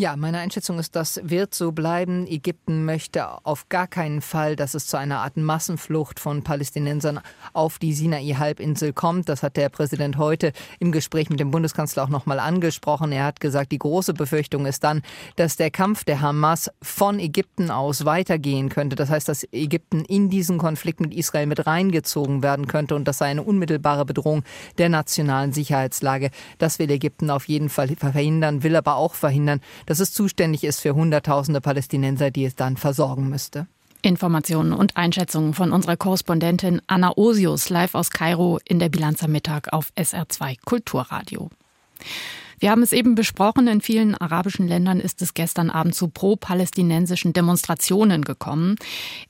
Ja, 0.00 0.16
meine 0.16 0.38
Einschätzung 0.38 0.78
ist, 0.78 0.96
das 0.96 1.20
wird 1.24 1.54
so 1.54 1.72
bleiben. 1.72 2.26
Ägypten 2.26 2.86
möchte 2.86 3.44
auf 3.44 3.68
gar 3.68 3.86
keinen 3.86 4.22
Fall, 4.22 4.56
dass 4.56 4.72
es 4.72 4.86
zu 4.86 4.96
einer 4.96 5.18
Art 5.18 5.36
Massenflucht 5.36 6.18
von 6.18 6.42
Palästinensern 6.42 7.20
auf 7.52 7.78
die 7.78 7.92
Sinai-Halbinsel 7.92 8.94
kommt. 8.94 9.28
Das 9.28 9.42
hat 9.42 9.58
der 9.58 9.68
Präsident 9.68 10.16
heute 10.16 10.54
im 10.78 10.90
Gespräch 10.90 11.28
mit 11.28 11.38
dem 11.38 11.50
Bundeskanzler 11.50 12.04
auch 12.04 12.08
nochmal 12.08 12.40
angesprochen. 12.40 13.12
Er 13.12 13.26
hat 13.26 13.40
gesagt, 13.40 13.72
die 13.72 13.78
große 13.78 14.14
Befürchtung 14.14 14.64
ist 14.64 14.84
dann, 14.84 15.02
dass 15.36 15.58
der 15.58 15.70
Kampf 15.70 16.04
der 16.04 16.22
Hamas 16.22 16.70
von 16.80 17.18
Ägypten 17.18 17.70
aus 17.70 18.06
weitergehen 18.06 18.70
könnte. 18.70 18.96
Das 18.96 19.10
heißt, 19.10 19.28
dass 19.28 19.46
Ägypten 19.52 20.06
in 20.06 20.30
diesen 20.30 20.56
Konflikt 20.56 21.00
mit 21.00 21.12
Israel 21.12 21.44
mit 21.44 21.66
reingezogen 21.66 22.42
werden 22.42 22.68
könnte 22.68 22.94
und 22.94 23.06
das 23.06 23.18
sei 23.18 23.26
eine 23.26 23.42
unmittelbare 23.42 24.06
Bedrohung 24.06 24.44
der 24.78 24.88
nationalen 24.88 25.52
Sicherheitslage. 25.52 26.30
Das 26.56 26.78
will 26.78 26.90
Ägypten 26.90 27.28
auf 27.28 27.48
jeden 27.48 27.68
Fall 27.68 27.94
verhindern, 27.96 28.62
will 28.62 28.76
aber 28.76 28.96
auch 28.96 29.12
verhindern, 29.12 29.60
dass 29.90 29.98
es 29.98 30.12
zuständig 30.12 30.62
ist 30.62 30.78
für 30.78 30.94
Hunderttausende 30.94 31.60
Palästinenser, 31.60 32.30
die 32.30 32.44
es 32.44 32.54
dann 32.54 32.76
versorgen 32.76 33.28
müsste. 33.28 33.66
Informationen 34.02 34.72
und 34.72 34.96
Einschätzungen 34.96 35.52
von 35.52 35.72
unserer 35.72 35.96
Korrespondentin 35.96 36.80
Anna 36.86 37.16
Osius 37.16 37.70
live 37.70 37.96
aus 37.96 38.12
Kairo 38.12 38.60
in 38.64 38.78
der 38.78 38.88
Bilanz 38.88 39.24
am 39.24 39.32
Mittag 39.32 39.72
auf 39.72 39.92
SR2 39.96 40.58
Kulturradio. 40.64 41.50
Wir 42.60 42.70
haben 42.70 42.82
es 42.82 42.92
eben 42.92 43.14
besprochen, 43.14 43.66
in 43.68 43.80
vielen 43.80 44.14
arabischen 44.14 44.68
Ländern 44.68 45.00
ist 45.00 45.22
es 45.22 45.32
gestern 45.32 45.70
Abend 45.70 45.94
zu 45.94 46.08
pro-palästinensischen 46.08 47.32
Demonstrationen 47.32 48.22
gekommen. 48.22 48.76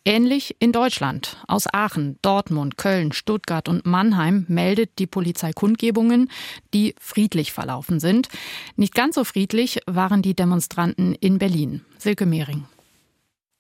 Ähnlich 0.05 0.57
in 0.59 0.73
Deutschland. 0.73 1.37
Aus 1.47 1.73
Aachen, 1.73 2.19
Dortmund, 2.23 2.77
Köln, 2.77 3.13
Stuttgart 3.13 3.69
und 3.69 3.87
Mannheim 3.87 4.47
meldet 4.49 4.99
die 4.99 5.07
Polizei 5.07 5.53
Kundgebungen, 5.53 6.29
die 6.75 6.97
friedlich 6.99 7.53
verlaufen 7.53 8.01
sind. 8.01 8.29
Nicht 8.75 8.97
ganz 8.97 9.15
so 9.15 9.23
friedlich 9.23 9.79
waren 9.87 10.23
die 10.23 10.35
Demonstranten 10.35 11.15
in 11.15 11.39
Berlin. 11.39 11.83
Silke 11.99 12.27
Mehring. 12.27 12.65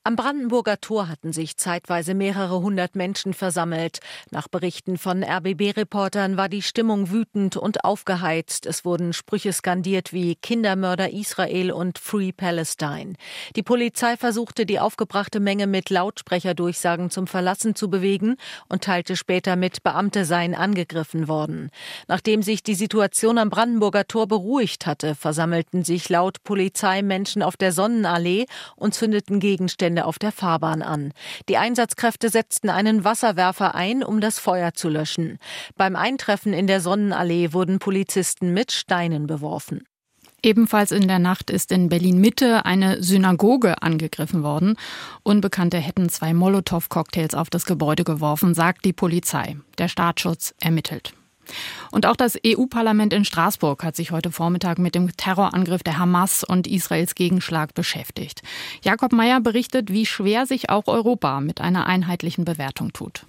Am 0.02 0.16
Brandenburger 0.16 0.80
Tor 0.80 1.11
hatten 1.11 1.35
sich 1.35 1.59
zeitweise 1.59 2.14
mehrere 2.14 2.62
hundert 2.62 2.97
Menschen 2.97 3.35
versammelt. 3.35 3.99
Nach 4.30 4.49
Berichten 4.49 4.97
von 4.97 5.23
RBB-Reportern 5.23 6.38
war 6.38 6.49
die 6.49 6.62
Stimmung 6.62 7.11
wütend 7.11 7.59
und 7.59 7.85
aufgeheizt. 7.85 8.64
Es 8.64 8.87
wurden 8.87 9.12
Sprüche 9.12 9.52
skandiert 9.52 10.14
wie 10.14 10.37
Kindermörder 10.37 11.12
Israel 11.12 11.71
und 11.71 11.99
Free 11.99 12.33
Palestine. 12.33 13.12
Die 13.57 13.62
Polizei 13.62 14.16
versuchte, 14.16 14.64
die 14.64 14.80
aufgebrachte 14.80 15.38
Menge 15.38 15.66
mit 15.66 15.90
Lautsprecherdurchsagen 15.90 17.11
zum 17.11 17.26
Verlassen 17.26 17.75
zu 17.75 17.90
bewegen 17.90 18.37
und 18.71 18.83
teilte 18.83 19.16
später 19.16 19.54
mit, 19.54 19.83
Beamte 19.83 20.25
seien 20.25 20.54
angegriffen 20.54 21.28
worden. 21.28 21.69
Nachdem 22.09 22.42
sich 22.42 22.62
die 22.62 22.75
Situation 22.75 23.37
am 23.37 23.50
Brandenburger 23.50 24.07
Tor 24.07 24.26
beruhigt 24.28 24.87
hatte, 24.87 25.14
versammelten 25.14 25.85
sich 25.85 26.09
laut 26.09 26.42
Polizei 26.42 27.02
Menschen 27.02 27.42
auf 27.42 27.59
der 27.59 27.73
Sonnenallee 27.73 28.47
und 28.76 28.95
zündeten 28.95 29.40
Gegenstände 29.40 29.89
Widerstände 29.90 30.04
auf 30.04 30.18
der 30.18 30.32
Fahrbahn 30.32 30.82
an. 30.82 31.12
Die 31.49 31.56
Einsatzkräfte 31.56 32.28
setzten 32.28 32.70
einen 32.70 33.04
Wasserwerfer 33.04 33.75
ein, 33.75 34.02
um 34.02 34.20
das 34.20 34.38
Feuer 34.38 34.73
zu 34.75 34.88
löschen. 34.88 35.38
Beim 35.76 35.97
Eintreffen 35.97 36.52
in 36.52 36.66
der 36.66 36.80
Sonnenallee 36.80 37.52
wurden 37.52 37.78
Polizisten 37.78 38.54
mit 38.54 38.73
Steinen 38.73 39.26
beworfen. 39.26 39.82
Ebenfalls 40.42 40.90
in 40.90 41.06
der 41.06 41.18
Nacht 41.18 41.50
ist 41.50 41.70
in 41.70 41.90
Berlin 41.90 42.18
Mitte 42.18 42.64
eine 42.64 43.02
Synagoge 43.02 43.82
angegriffen 43.82 44.42
worden. 44.42 44.76
Unbekannte 45.23 45.76
hätten 45.76 46.09
zwei 46.09 46.32
Molotow-Cocktails 46.32 47.35
auf 47.35 47.50
das 47.50 47.66
Gebäude 47.66 48.04
geworfen, 48.04 48.54
sagt 48.54 48.87
die 48.87 48.94
Polizei. 48.94 49.56
Der 49.76 49.88
Staatsschutz 49.88 50.54
ermittelt. 50.61 51.12
Und 51.90 52.07
auch 52.07 52.16
das 52.16 52.38
EU-Parlament 52.47 53.12
in 53.12 53.25
Straßburg 53.25 53.83
hat 53.85 53.97
sich 53.97 54.11
heute 54.11 54.30
Vormittag 54.30 54.78
mit 54.78 54.95
dem 54.95 55.16
Terrorangriff 55.16 55.83
der 55.83 55.99
Hamas 55.99 56.45
und 56.45 56.66
Israels 56.66 57.14
Gegenschlag 57.14 57.75
beschäftigt. 57.75 58.42
Jakob 58.83 59.12
Mayer 59.12 59.40
berichtet, 59.40 59.90
wie 59.92 60.07
schwer 60.07 60.47
sich 60.47 60.71
auch 60.71 60.87
Europa 60.87 61.40
mit 61.40 61.61
einer 61.61 61.87
einheitlichen 61.87 62.45
Bewertung 62.45 62.92
tut. 62.92 63.26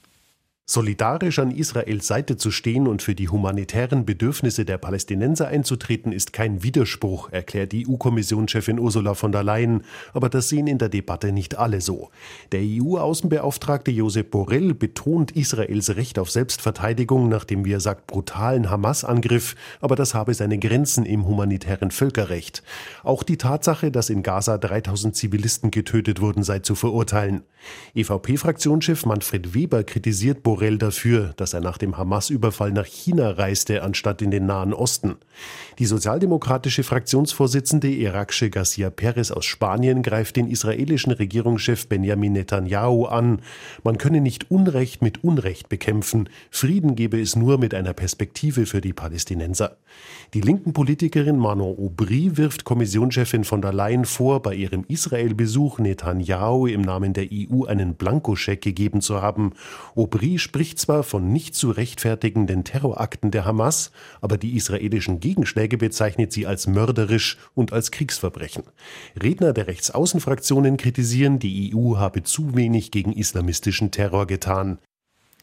Solidarisch 0.67 1.39
an 1.39 1.51
Israels 1.51 2.07
Seite 2.07 2.37
zu 2.37 2.49
stehen 2.49 2.87
und 2.87 3.01
für 3.01 3.13
die 3.13 3.27
humanitären 3.27 4.05
Bedürfnisse 4.05 4.63
der 4.63 4.77
Palästinenser 4.77 5.49
einzutreten, 5.49 6.13
ist 6.13 6.31
kein 6.31 6.63
Widerspruch, 6.63 7.29
erklärt 7.29 7.73
EU-Kommissionschefin 7.75 8.79
Ursula 8.79 9.13
von 9.13 9.33
der 9.33 9.43
Leyen. 9.43 9.83
Aber 10.13 10.29
das 10.29 10.47
sehen 10.47 10.67
in 10.67 10.77
der 10.77 10.87
Debatte 10.87 11.33
nicht 11.33 11.57
alle 11.57 11.81
so. 11.81 12.09
Der 12.53 12.61
EU-Außenbeauftragte 12.63 13.91
Josep 13.91 14.31
Borrell 14.31 14.73
betont 14.73 15.31
Israels 15.31 15.97
Recht 15.97 16.17
auf 16.17 16.31
Selbstverteidigung 16.31 17.27
nach 17.27 17.43
dem, 17.43 17.65
wie 17.65 17.73
er 17.73 17.81
sagt, 17.81 18.07
brutalen 18.07 18.69
Hamas-Angriff. 18.69 19.55
Aber 19.81 19.97
das 19.97 20.13
habe 20.13 20.33
seine 20.33 20.57
Grenzen 20.57 21.05
im 21.05 21.25
humanitären 21.27 21.91
Völkerrecht. 21.91 22.63
Auch 23.03 23.23
die 23.23 23.37
Tatsache, 23.37 23.91
dass 23.91 24.09
in 24.09 24.23
Gaza 24.23 24.57
3000 24.57 25.17
Zivilisten 25.17 25.69
getötet 25.69 26.21
wurden, 26.21 26.43
sei 26.43 26.59
zu 26.59 26.75
verurteilen. 26.75 27.41
EVP-Fraktionschef 27.93 29.05
Manfred 29.05 29.53
Weber 29.53 29.83
kritisiert 29.83 30.43
Borrell 30.43 30.50
Borrell 30.51 30.77
dafür, 30.77 31.31
dass 31.37 31.53
er 31.53 31.61
nach 31.61 31.77
dem 31.77 31.97
Hamas-Überfall 31.97 32.73
nach 32.73 32.85
China 32.85 33.29
reiste, 33.29 33.83
anstatt 33.83 34.21
in 34.21 34.31
den 34.31 34.47
Nahen 34.47 34.73
Osten. 34.73 35.15
Die 35.79 35.85
sozialdemokratische 35.85 36.83
Fraktionsvorsitzende 36.83 37.87
Iraksche 37.87 38.49
Garcia 38.49 38.89
Perez 38.89 39.31
aus 39.31 39.45
Spanien 39.45 40.03
greift 40.03 40.35
den 40.35 40.49
israelischen 40.49 41.13
Regierungschef 41.13 41.87
Benjamin 41.87 42.33
Netanyahu 42.33 43.05
an. 43.05 43.39
Man 43.85 43.97
könne 43.97 44.19
nicht 44.19 44.51
Unrecht 44.51 45.01
mit 45.01 45.23
Unrecht 45.23 45.69
bekämpfen. 45.69 46.27
Frieden 46.49 46.95
gebe 46.95 47.21
es 47.21 47.37
nur 47.37 47.57
mit 47.57 47.73
einer 47.73 47.93
Perspektive 47.93 48.65
für 48.65 48.81
die 48.81 48.91
Palästinenser. 48.91 49.77
Die 50.33 50.41
linken 50.41 50.73
Politikerin 50.73 51.37
Manon 51.37 51.77
Aubry 51.77 52.35
wirft 52.35 52.65
Kommissionschefin 52.65 53.45
von 53.45 53.61
der 53.61 53.71
Leyen 53.71 54.03
vor, 54.03 54.41
bei 54.41 54.53
ihrem 54.53 54.83
Israel-Besuch 54.89 55.79
Netanyahu 55.79 56.67
im 56.67 56.81
Namen 56.81 57.13
der 57.13 57.29
EU 57.31 57.63
einen 57.63 57.95
Blankoscheck 57.95 58.61
gegeben 58.61 58.99
zu 58.99 59.21
haben. 59.21 59.53
Aubry 59.95 60.37
spricht 60.41 60.79
zwar 60.79 61.03
von 61.03 61.31
nicht 61.31 61.55
zu 61.55 61.71
rechtfertigenden 61.71 62.63
Terrorakten 62.63 63.31
der 63.31 63.45
Hamas, 63.45 63.91
aber 64.19 64.37
die 64.37 64.55
israelischen 64.55 65.19
Gegenschläge 65.19 65.77
bezeichnet 65.77 66.33
sie 66.33 66.47
als 66.47 66.67
mörderisch 66.67 67.37
und 67.55 67.73
als 67.73 67.91
Kriegsverbrechen. 67.91 68.63
Redner 69.21 69.53
der 69.53 69.67
Rechtsaußenfraktionen 69.67 70.77
kritisieren, 70.77 71.39
die 71.39 71.73
EU 71.75 71.97
habe 71.97 72.23
zu 72.23 72.55
wenig 72.55 72.91
gegen 72.91 73.13
islamistischen 73.13 73.91
Terror 73.91 74.27
getan. 74.27 74.79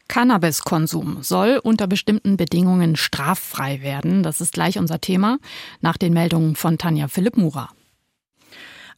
Cannabiskonsum 0.09 1.21
soll 1.21 1.59
unter 1.63 1.85
bestimmten 1.85 2.35
Bedingungen 2.35 2.95
straffrei 2.95 3.81
werden. 3.81 4.23
Das 4.23 4.41
ist 4.41 4.53
gleich 4.53 4.79
unser 4.79 4.99
Thema 4.99 5.37
nach 5.81 5.97
den 5.97 6.13
Meldungen 6.13 6.55
von 6.55 6.77
Tanja 6.77 7.07
Philipp 7.07 7.37
Mura. 7.37 7.69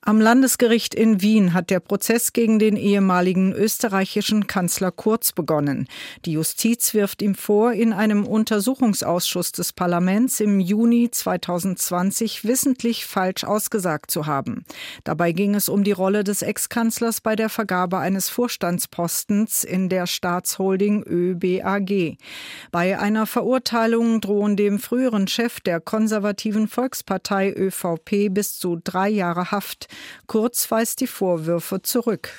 Am 0.04 0.20
Landesgericht 0.20 0.96
in 0.96 1.22
Wien 1.22 1.54
hat 1.54 1.70
der 1.70 1.80
Prozess 1.80 2.34
gegen 2.34 2.58
den 2.58 2.76
ehemaligen 2.76 3.54
österreichischen 3.54 4.48
Kanzler 4.48 4.90
Kurz 4.92 5.32
begonnen. 5.32 5.88
Die 6.26 6.32
Justiz 6.32 6.96
wirft 6.96 7.22
ihm 7.22 7.36
vor, 7.36 7.74
in 7.74 7.94
einem 7.94 8.26
Untersuchungsausschuss 8.26 9.52
des 9.52 9.74
Parlaments 9.74 10.40
im 10.40 10.60
Juni 10.60 11.12
2020 11.12 12.44
wissentlich 12.46 13.06
falsch 13.06 13.44
ausgesagt 13.44 14.10
zu 14.10 14.26
haben. 14.26 14.66
Dabei 15.04 15.34
ging 15.34 15.54
es 15.54 15.70
um 15.70 15.84
die 15.84 15.92
Rolle 15.92 16.24
des 16.24 16.42
Ex-Kanzlers 16.42 17.22
bei 17.22 17.36
der 17.36 17.50
Vergabe 17.50 18.00
eines 18.00 18.28
Vorstandspostens 18.28 19.64
in 19.64 19.88
der 19.88 20.08
Staatsholding 20.08 21.04
ÖBAG. 21.04 22.18
Bei 22.72 22.98
einer 22.98 23.28
Verurteilung 23.28 24.20
drohen 24.20 24.56
dem 24.56 24.80
früheren 24.80 25.28
Chef 25.28 25.60
der 25.60 25.80
konservativen 25.80 26.68
Volkspartei 26.68 27.54
ÖVP 27.54 28.34
bis 28.34 28.58
zu 28.58 28.82
drei 28.84 29.08
Jahre 29.08 29.52
Haft. 29.52 29.90
Kurz 30.28 30.70
weist 30.72 31.00
die 31.02 31.08
Vorwürfe 31.08 31.82
zurück. 31.82 32.34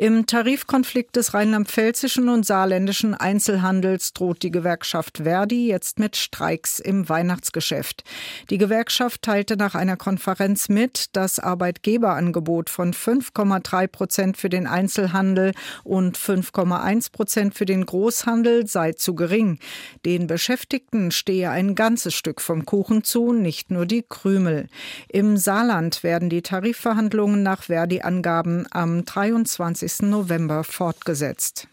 Im 0.00 0.26
Tarifkonflikt 0.26 1.16
des 1.16 1.34
rheinland-pfälzischen 1.34 2.28
und 2.28 2.46
saarländischen 2.46 3.14
Einzelhandels 3.14 4.12
droht 4.12 4.44
die 4.44 4.52
Gewerkschaft 4.52 5.22
Verdi 5.24 5.66
jetzt 5.66 5.98
mit 5.98 6.14
Streiks 6.14 6.78
im 6.78 7.08
Weihnachtsgeschäft. 7.08 8.04
Die 8.48 8.58
Gewerkschaft 8.58 9.22
teilte 9.22 9.56
nach 9.56 9.74
einer 9.74 9.96
Konferenz 9.96 10.68
mit, 10.68 11.16
das 11.16 11.40
Arbeitgeberangebot 11.40 12.70
von 12.70 12.94
5,3 12.94 13.88
Prozent 13.88 14.36
für 14.36 14.48
den 14.48 14.68
Einzelhandel 14.68 15.52
und 15.82 16.16
5,1 16.16 17.10
Prozent 17.10 17.56
für 17.56 17.66
den 17.66 17.84
Großhandel 17.84 18.68
sei 18.68 18.92
zu 18.92 19.16
gering. 19.16 19.58
Den 20.04 20.28
Beschäftigten 20.28 21.10
stehe 21.10 21.50
ein 21.50 21.74
ganzes 21.74 22.14
Stück 22.14 22.40
vom 22.40 22.66
Kuchen 22.66 23.02
zu, 23.02 23.32
nicht 23.32 23.72
nur 23.72 23.84
die 23.84 24.04
Krümel. 24.08 24.68
Im 25.08 25.36
Saarland 25.36 26.04
werden 26.04 26.30
die 26.30 26.42
Tarifverhandlungen 26.42 27.42
nach 27.42 27.64
Verdi-Angaben 27.64 28.68
am 28.70 29.04
23. 29.04 29.87
November 30.00 30.64
fortgesetzt. 30.64 31.68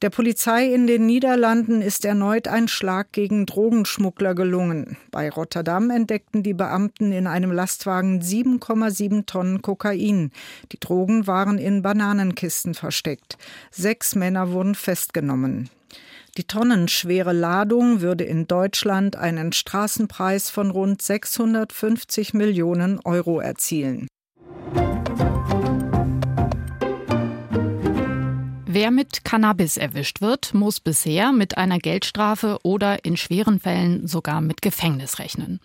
Der 0.00 0.10
Polizei 0.10 0.72
in 0.72 0.86
den 0.86 1.06
Niederlanden 1.06 1.82
ist 1.82 2.04
erneut 2.04 2.46
ein 2.46 2.68
Schlag 2.68 3.10
gegen 3.10 3.46
Drogenschmuggler 3.46 4.36
gelungen. 4.36 4.96
Bei 5.10 5.28
Rotterdam 5.28 5.90
entdeckten 5.90 6.44
die 6.44 6.54
Beamten 6.54 7.10
in 7.10 7.26
einem 7.26 7.50
Lastwagen 7.50 8.20
7,7 8.22 9.26
Tonnen 9.26 9.60
Kokain. 9.60 10.30
Die 10.70 10.78
Drogen 10.78 11.26
waren 11.26 11.58
in 11.58 11.82
Bananenkisten 11.82 12.74
versteckt. 12.74 13.38
Sechs 13.72 14.14
Männer 14.14 14.52
wurden 14.52 14.76
festgenommen. 14.76 15.68
Die 16.36 16.44
tonnenschwere 16.44 17.32
Ladung 17.32 18.00
würde 18.00 18.22
in 18.22 18.46
Deutschland 18.46 19.16
einen 19.16 19.52
Straßenpreis 19.52 20.48
von 20.48 20.70
rund 20.70 21.02
650 21.02 22.34
Millionen 22.34 23.00
Euro 23.04 23.40
erzielen. 23.40 24.06
Wer 28.80 28.92
mit 28.92 29.24
Cannabis 29.24 29.76
erwischt 29.76 30.20
wird, 30.20 30.54
muss 30.54 30.78
bisher 30.78 31.32
mit 31.32 31.58
einer 31.58 31.80
Geldstrafe 31.80 32.58
oder 32.62 33.04
in 33.04 33.16
schweren 33.16 33.58
Fällen 33.58 34.06
sogar 34.06 34.40
mit 34.40 34.62
Gefängnis 34.62 35.18
rechnen. 35.18 35.58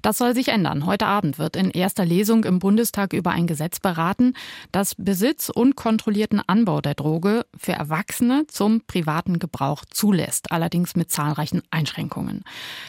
Das 0.00 0.18
soll 0.18 0.32
sich 0.32 0.46
ändern. 0.46 0.86
Heute 0.86 1.06
Abend 1.06 1.40
wird 1.40 1.56
in 1.56 1.70
erster 1.70 2.04
Lesung 2.04 2.44
im 2.44 2.60
Bundestag 2.60 3.14
über 3.14 3.32
ein 3.32 3.48
Gesetz 3.48 3.80
beraten, 3.80 4.34
das 4.70 4.94
Besitz 4.94 5.48
und 5.48 5.74
kontrollierten 5.74 6.40
Anbau 6.46 6.80
der 6.80 6.94
Droge 6.94 7.46
für 7.56 7.72
Erwachsene 7.72 8.46
zum 8.46 8.82
privaten 8.86 9.40
Gebrauch 9.40 9.84
zulässt, 9.90 10.52
allerdings 10.52 10.94
mit 10.94 11.10
zahlreichen 11.10 11.62
Einschränkungen. 11.72 12.44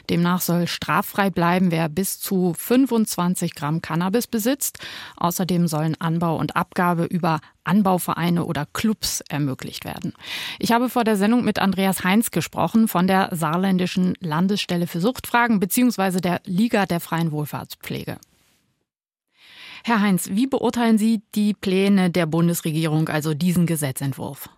Demnach 0.07 0.41
soll 0.41 0.67
straffrei 0.67 1.31
bleiben, 1.31 1.71
wer 1.71 1.89
bis 1.89 2.19
zu 2.19 2.53
25 2.55 3.55
Gramm 3.55 3.81
Cannabis 3.81 4.27
besitzt. 4.27 4.77
Außerdem 5.17 5.67
sollen 5.67 5.99
Anbau 5.99 6.37
und 6.37 6.55
Abgabe 6.55 7.05
über 7.05 7.39
Anbauvereine 7.63 8.45
oder 8.45 8.65
Clubs 8.73 9.21
ermöglicht 9.29 9.85
werden. 9.85 10.13
Ich 10.59 10.71
habe 10.71 10.89
vor 10.89 11.03
der 11.03 11.15
Sendung 11.15 11.43
mit 11.43 11.59
Andreas 11.59 12.03
Heinz 12.03 12.31
gesprochen 12.31 12.87
von 12.87 13.07
der 13.07 13.29
Saarländischen 13.31 14.15
Landesstelle 14.19 14.87
für 14.87 14.99
Suchtfragen 14.99 15.59
bzw. 15.59 16.19
der 16.19 16.41
Liga 16.45 16.85
der 16.85 16.99
freien 16.99 17.31
Wohlfahrtspflege. 17.31 18.17
Herr 19.85 20.01
Heinz, 20.01 20.29
wie 20.31 20.47
beurteilen 20.47 20.97
Sie 20.97 21.21
die 21.35 21.53
Pläne 21.53 22.09
der 22.09 22.25
Bundesregierung, 22.25 23.09
also 23.09 23.33
diesen 23.33 23.65
Gesetzentwurf? 23.65 24.49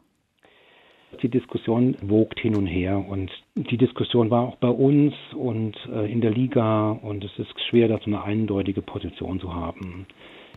Die 1.23 1.29
Diskussion 1.29 1.95
wogt 2.01 2.39
hin 2.39 2.55
und 2.55 2.67
her 2.67 2.97
und 2.97 3.31
die 3.55 3.77
Diskussion 3.77 4.29
war 4.29 4.41
auch 4.41 4.57
bei 4.57 4.67
uns 4.67 5.13
und 5.33 5.75
äh, 5.91 6.11
in 6.11 6.21
der 6.21 6.31
Liga 6.31 6.91
und 6.91 7.23
es 7.23 7.31
ist 7.39 7.53
schwer, 7.69 7.87
da 7.87 7.97
so 7.97 8.05
eine 8.05 8.23
eindeutige 8.23 8.81
Position 8.81 9.39
zu 9.39 9.53
haben. 9.53 10.05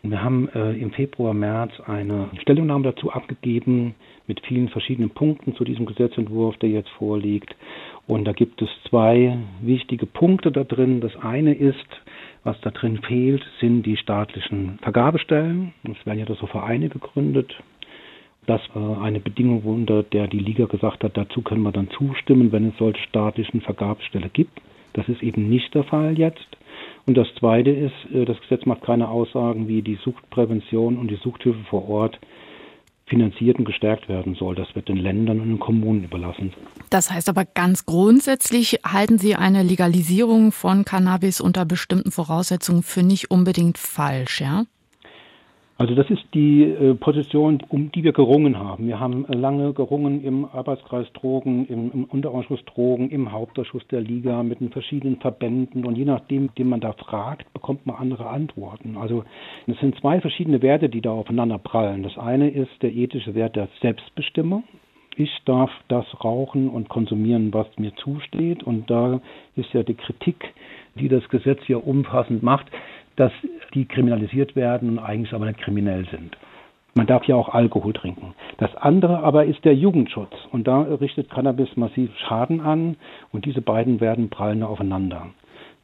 Wir 0.02 0.22
haben 0.22 0.48
äh, 0.50 0.72
im 0.72 0.92
Februar, 0.92 1.34
März 1.34 1.72
eine 1.86 2.28
Stellungnahme 2.40 2.84
dazu 2.84 3.10
abgegeben 3.10 3.94
mit 4.26 4.40
vielen 4.46 4.68
verschiedenen 4.68 5.10
Punkten 5.10 5.54
zu 5.56 5.64
diesem 5.64 5.86
Gesetzentwurf, 5.86 6.56
der 6.58 6.70
jetzt 6.70 6.90
vorliegt. 6.90 7.54
Und 8.06 8.24
da 8.24 8.32
gibt 8.32 8.62
es 8.62 8.68
zwei 8.88 9.38
wichtige 9.60 10.06
Punkte 10.06 10.52
da 10.52 10.64
drin. 10.64 11.00
Das 11.00 11.16
eine 11.16 11.54
ist, 11.54 11.86
was 12.44 12.60
da 12.60 12.70
drin 12.70 12.98
fehlt, 12.98 13.44
sind 13.60 13.82
die 13.84 13.96
staatlichen 13.96 14.78
Vergabestellen. 14.82 15.72
Es 15.84 16.06
werden 16.06 16.18
ja 16.18 16.24
da 16.26 16.34
so 16.34 16.46
Vereine 16.46 16.88
gegründet. 16.88 17.54
Das 18.46 18.62
war 18.72 19.02
eine 19.02 19.20
Bedingung, 19.20 19.62
unter 19.64 20.02
der 20.02 20.26
die 20.26 20.38
Liga 20.38 20.64
gesagt 20.64 21.04
hat, 21.04 21.16
dazu 21.16 21.42
können 21.42 21.62
wir 21.62 21.72
dann 21.72 21.90
zustimmen, 21.90 22.50
wenn 22.50 22.68
es 22.68 22.78
solche 22.78 23.02
staatlichen 23.02 23.60
Vergabestelle 23.60 24.30
gibt. 24.30 24.58
Das 24.94 25.06
ist 25.08 25.22
eben 25.22 25.50
nicht 25.50 25.74
der 25.74 25.84
Fall 25.84 26.18
jetzt. 26.18 26.46
Und 27.08 27.14
das 27.14 27.26
Zweite 27.38 27.70
ist, 27.70 27.94
äh, 28.12 28.26
das 28.26 28.38
Gesetz 28.42 28.66
macht 28.66 28.82
keine 28.82 29.08
Aussagen, 29.08 29.66
wie 29.66 29.80
die 29.80 29.98
Suchtprävention 30.04 30.98
und 30.98 31.08
die 31.08 31.16
Suchthilfe 31.16 31.64
vor 31.70 31.88
Ort 31.88 32.20
finanziert 33.06 33.58
und 33.58 33.64
gestärkt 33.64 34.10
werden 34.10 34.34
soll. 34.34 34.54
Das 34.54 34.68
wird 34.74 34.90
den 34.90 34.98
Ländern 34.98 35.40
und 35.40 35.48
den 35.48 35.58
Kommunen 35.58 36.04
überlassen. 36.04 36.52
Das 36.90 37.10
heißt 37.10 37.30
aber 37.30 37.46
ganz 37.46 37.86
grundsätzlich 37.86 38.80
halten 38.84 39.16
Sie 39.16 39.34
eine 39.36 39.62
Legalisierung 39.62 40.52
von 40.52 40.84
Cannabis 40.84 41.40
unter 41.40 41.64
bestimmten 41.64 42.10
Voraussetzungen 42.10 42.82
für 42.82 43.02
nicht 43.02 43.30
unbedingt 43.30 43.78
falsch, 43.78 44.42
ja? 44.42 44.64
Also 45.78 45.94
das 45.94 46.10
ist 46.10 46.24
die 46.34 46.64
äh, 46.64 46.94
Position, 46.94 47.62
um 47.68 47.92
die 47.92 48.02
wir 48.02 48.12
gerungen 48.12 48.58
haben. 48.58 48.88
Wir 48.88 48.98
haben 48.98 49.24
lange 49.28 49.72
gerungen 49.72 50.24
im 50.24 50.44
Arbeitskreis 50.44 51.06
Drogen, 51.12 51.66
im, 51.68 52.04
Unterausschuss 52.04 52.64
Drogen, 52.64 53.10
im 53.10 53.30
Hauptausschuss 53.30 53.86
der 53.86 54.00
Liga 54.00 54.42
mit 54.42 54.58
den 54.58 54.70
verschiedenen 54.70 55.18
Verbänden 55.20 55.84
und 55.84 55.96
je 55.96 56.04
nachdem, 56.04 56.52
den 56.56 56.68
man 56.68 56.80
da 56.80 56.94
fragt, 56.94 57.52
bekommt 57.52 57.86
man 57.86 57.94
andere 57.94 58.28
Antworten. 58.28 58.96
Also 58.96 59.22
es 59.68 59.78
sind 59.78 59.96
zwei 60.00 60.20
verschiedene 60.20 60.62
Werte, 60.62 60.88
die 60.88 61.00
da 61.00 61.12
aufeinander 61.12 61.58
prallen. 61.58 62.02
Das 62.02 62.18
eine 62.18 62.50
ist 62.50 62.82
der 62.82 62.92
ethische 62.92 63.36
Wert 63.36 63.54
der 63.54 63.68
Selbstbestimmung. 63.80 64.64
Ich 65.14 65.30
darf 65.44 65.70
das 65.88 66.06
rauchen 66.24 66.68
und 66.68 66.88
konsumieren, 66.88 67.52
was 67.52 67.66
mir 67.76 67.92
zusteht. 67.96 68.62
Und 68.62 68.90
da 68.90 69.20
ist 69.56 69.72
ja 69.72 69.82
die 69.82 69.94
Kritik, 69.94 70.54
die 70.94 71.08
das 71.08 71.28
Gesetz 71.28 71.60
hier 71.66 71.84
umfassend 71.84 72.42
macht, 72.42 72.66
dass 73.18 73.32
die 73.74 73.84
kriminalisiert 73.84 74.56
werden 74.56 74.90
und 74.90 74.98
eigentlich 74.98 75.32
aber 75.32 75.46
nicht 75.46 75.60
kriminell 75.60 76.06
sind. 76.10 76.36
Man 76.94 77.06
darf 77.06 77.24
ja 77.24 77.36
auch 77.36 77.50
Alkohol 77.50 77.92
trinken. 77.92 78.34
Das 78.56 78.74
andere 78.76 79.22
aber 79.22 79.44
ist 79.44 79.64
der 79.64 79.74
Jugendschutz. 79.74 80.32
Und 80.50 80.66
da 80.66 80.82
richtet 80.82 81.30
Cannabis 81.30 81.76
massiv 81.76 82.10
Schaden 82.18 82.60
an 82.60 82.96
und 83.30 83.44
diese 83.44 83.60
beiden 83.60 84.00
werden 84.00 84.30
prallen 84.30 84.62
aufeinander. 84.62 85.28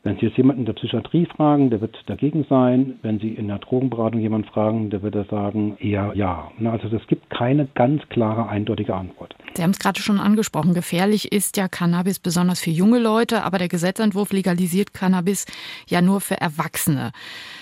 Wenn 0.05 0.19
Sie 0.19 0.27
jetzt 0.27 0.37
jemanden 0.37 0.61
in 0.61 0.67
der 0.67 0.75
Psychiatrie 0.75 1.27
fragen, 1.35 1.71
der 1.71 1.81
wird 1.81 1.97
dagegen 2.07 2.45
sein. 2.51 2.99
Wenn 3.01 3.19
Sie 3.21 3.31
in 3.31 3.49
der 3.49 3.59
Drogenberatung 3.59 4.21
jemanden 4.21 4.47
fragen, 4.49 4.91
der 4.91 5.03
wird 5.03 5.15
sagen, 5.31 5.79
eher 5.81 6.13
ja. 6.15 6.51
Also 6.63 6.95
es 6.95 7.07
gibt 7.07 7.31
keine 7.31 7.67
ganz 7.75 8.03
klare, 8.11 8.47
eindeutige 8.47 8.95
Antwort. 8.95 9.35
Sie 9.55 9.63
haben 9.63 9.71
es 9.71 9.79
gerade 9.79 10.03
schon 10.03 10.21
angesprochen. 10.21 10.75
Gefährlich 10.75 11.33
ist 11.33 11.57
ja 11.57 11.69
Cannabis 11.69 12.19
besonders 12.19 12.61
für 12.61 12.71
junge 12.71 12.99
Leute, 12.99 13.45
aber 13.45 13.57
der 13.57 13.69
Gesetzentwurf 13.69 14.31
legalisiert 14.33 14.93
Cannabis 14.93 15.47
ja 15.89 16.03
nur 16.03 16.21
für 16.21 16.39
Erwachsene. 16.39 17.13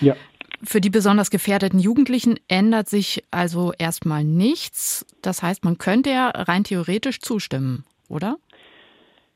Ja. 0.00 0.16
Für 0.64 0.80
die 0.80 0.90
besonders 0.90 1.30
gefährdeten 1.30 1.78
Jugendlichen 1.78 2.40
ändert 2.48 2.88
sich 2.88 3.22
also 3.30 3.72
erstmal 3.78 4.24
nichts. 4.24 5.06
Das 5.20 5.44
heißt, 5.44 5.64
man 5.64 5.78
könnte 5.78 6.10
ja 6.10 6.28
rein 6.30 6.64
theoretisch 6.64 7.20
zustimmen, 7.20 7.84
oder? 8.08 8.36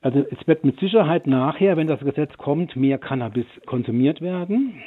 Also 0.06 0.24
es 0.30 0.46
wird 0.46 0.62
mit 0.62 0.78
Sicherheit 0.78 1.26
nachher, 1.26 1.76
wenn 1.76 1.88
das 1.88 1.98
Gesetz 1.98 2.32
kommt, 2.38 2.76
mehr 2.76 2.96
Cannabis 2.96 3.46
konsumiert 3.66 4.20
werden. 4.20 4.80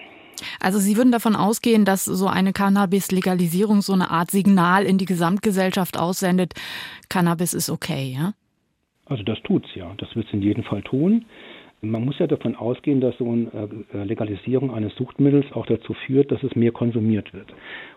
Also 0.61 0.79
Sie 0.79 0.95
würden 0.95 1.11
davon 1.11 1.35
ausgehen, 1.35 1.83
dass 1.83 2.05
so 2.05 2.27
eine 2.27 2.53
Cannabis-Legalisierung 2.53 3.81
so 3.81 3.91
eine 3.91 4.11
Art 4.11 4.31
Signal 4.31 4.85
in 4.85 4.97
die 4.97 5.03
Gesamtgesellschaft 5.03 5.99
aussendet, 5.99 6.53
Cannabis 7.09 7.53
ist 7.53 7.69
okay, 7.69 8.15
ja? 8.17 8.31
Also 9.07 9.23
das 9.23 9.39
tut's 9.43 9.67
ja. 9.75 9.93
Das 9.97 10.15
wird 10.15 10.27
es 10.27 10.33
in 10.33 10.41
jedem 10.41 10.63
Fall 10.63 10.83
tun. 10.83 11.25
Man 11.81 12.03
muss 12.03 12.19
ja 12.19 12.27
davon 12.27 12.55
ausgehen, 12.55 12.99
dass 12.99 13.17
so 13.17 13.31
eine 13.31 13.69
äh, 13.93 14.03
Legalisierung 14.03 14.73
eines 14.73 14.93
Suchtmittels 14.95 15.45
auch 15.53 15.65
dazu 15.65 15.93
führt, 15.93 16.29
dass 16.29 16.43
es 16.43 16.53
mehr 16.55 16.73
konsumiert 16.73 17.33
wird. 17.33 17.47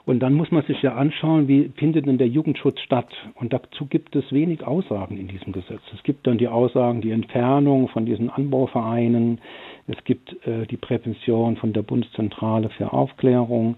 Und 0.04 0.20
dann 0.20 0.34
muss 0.34 0.52
man 0.52 0.62
sich 0.64 0.82
ja 0.82 0.94
anschauen, 0.94 1.48
wie 1.48 1.72
findet 1.76 2.06
denn 2.06 2.18
der 2.18 2.28
Jugendschutz 2.28 2.78
statt? 2.80 3.08
Und 3.34 3.52
dazu 3.52 3.86
gibt 3.86 4.14
es 4.14 4.30
wenig 4.30 4.64
Aussagen 4.64 5.18
in 5.18 5.26
diesem 5.26 5.52
Gesetz. 5.52 5.80
Es 5.94 6.02
gibt 6.04 6.28
dann 6.28 6.38
die 6.38 6.46
Aussagen, 6.46 7.00
die 7.00 7.10
Entfernung 7.10 7.88
von 7.88 8.06
diesen 8.06 8.30
Anbauvereinen. 8.30 9.40
Es 9.88 10.02
gibt 10.04 10.32
äh, 10.46 10.66
die 10.66 10.76
Prävention 10.76 11.56
von 11.56 11.72
der 11.72 11.82
Bundeszentrale 11.82 12.68
für 12.70 12.92
Aufklärung. 12.92 13.76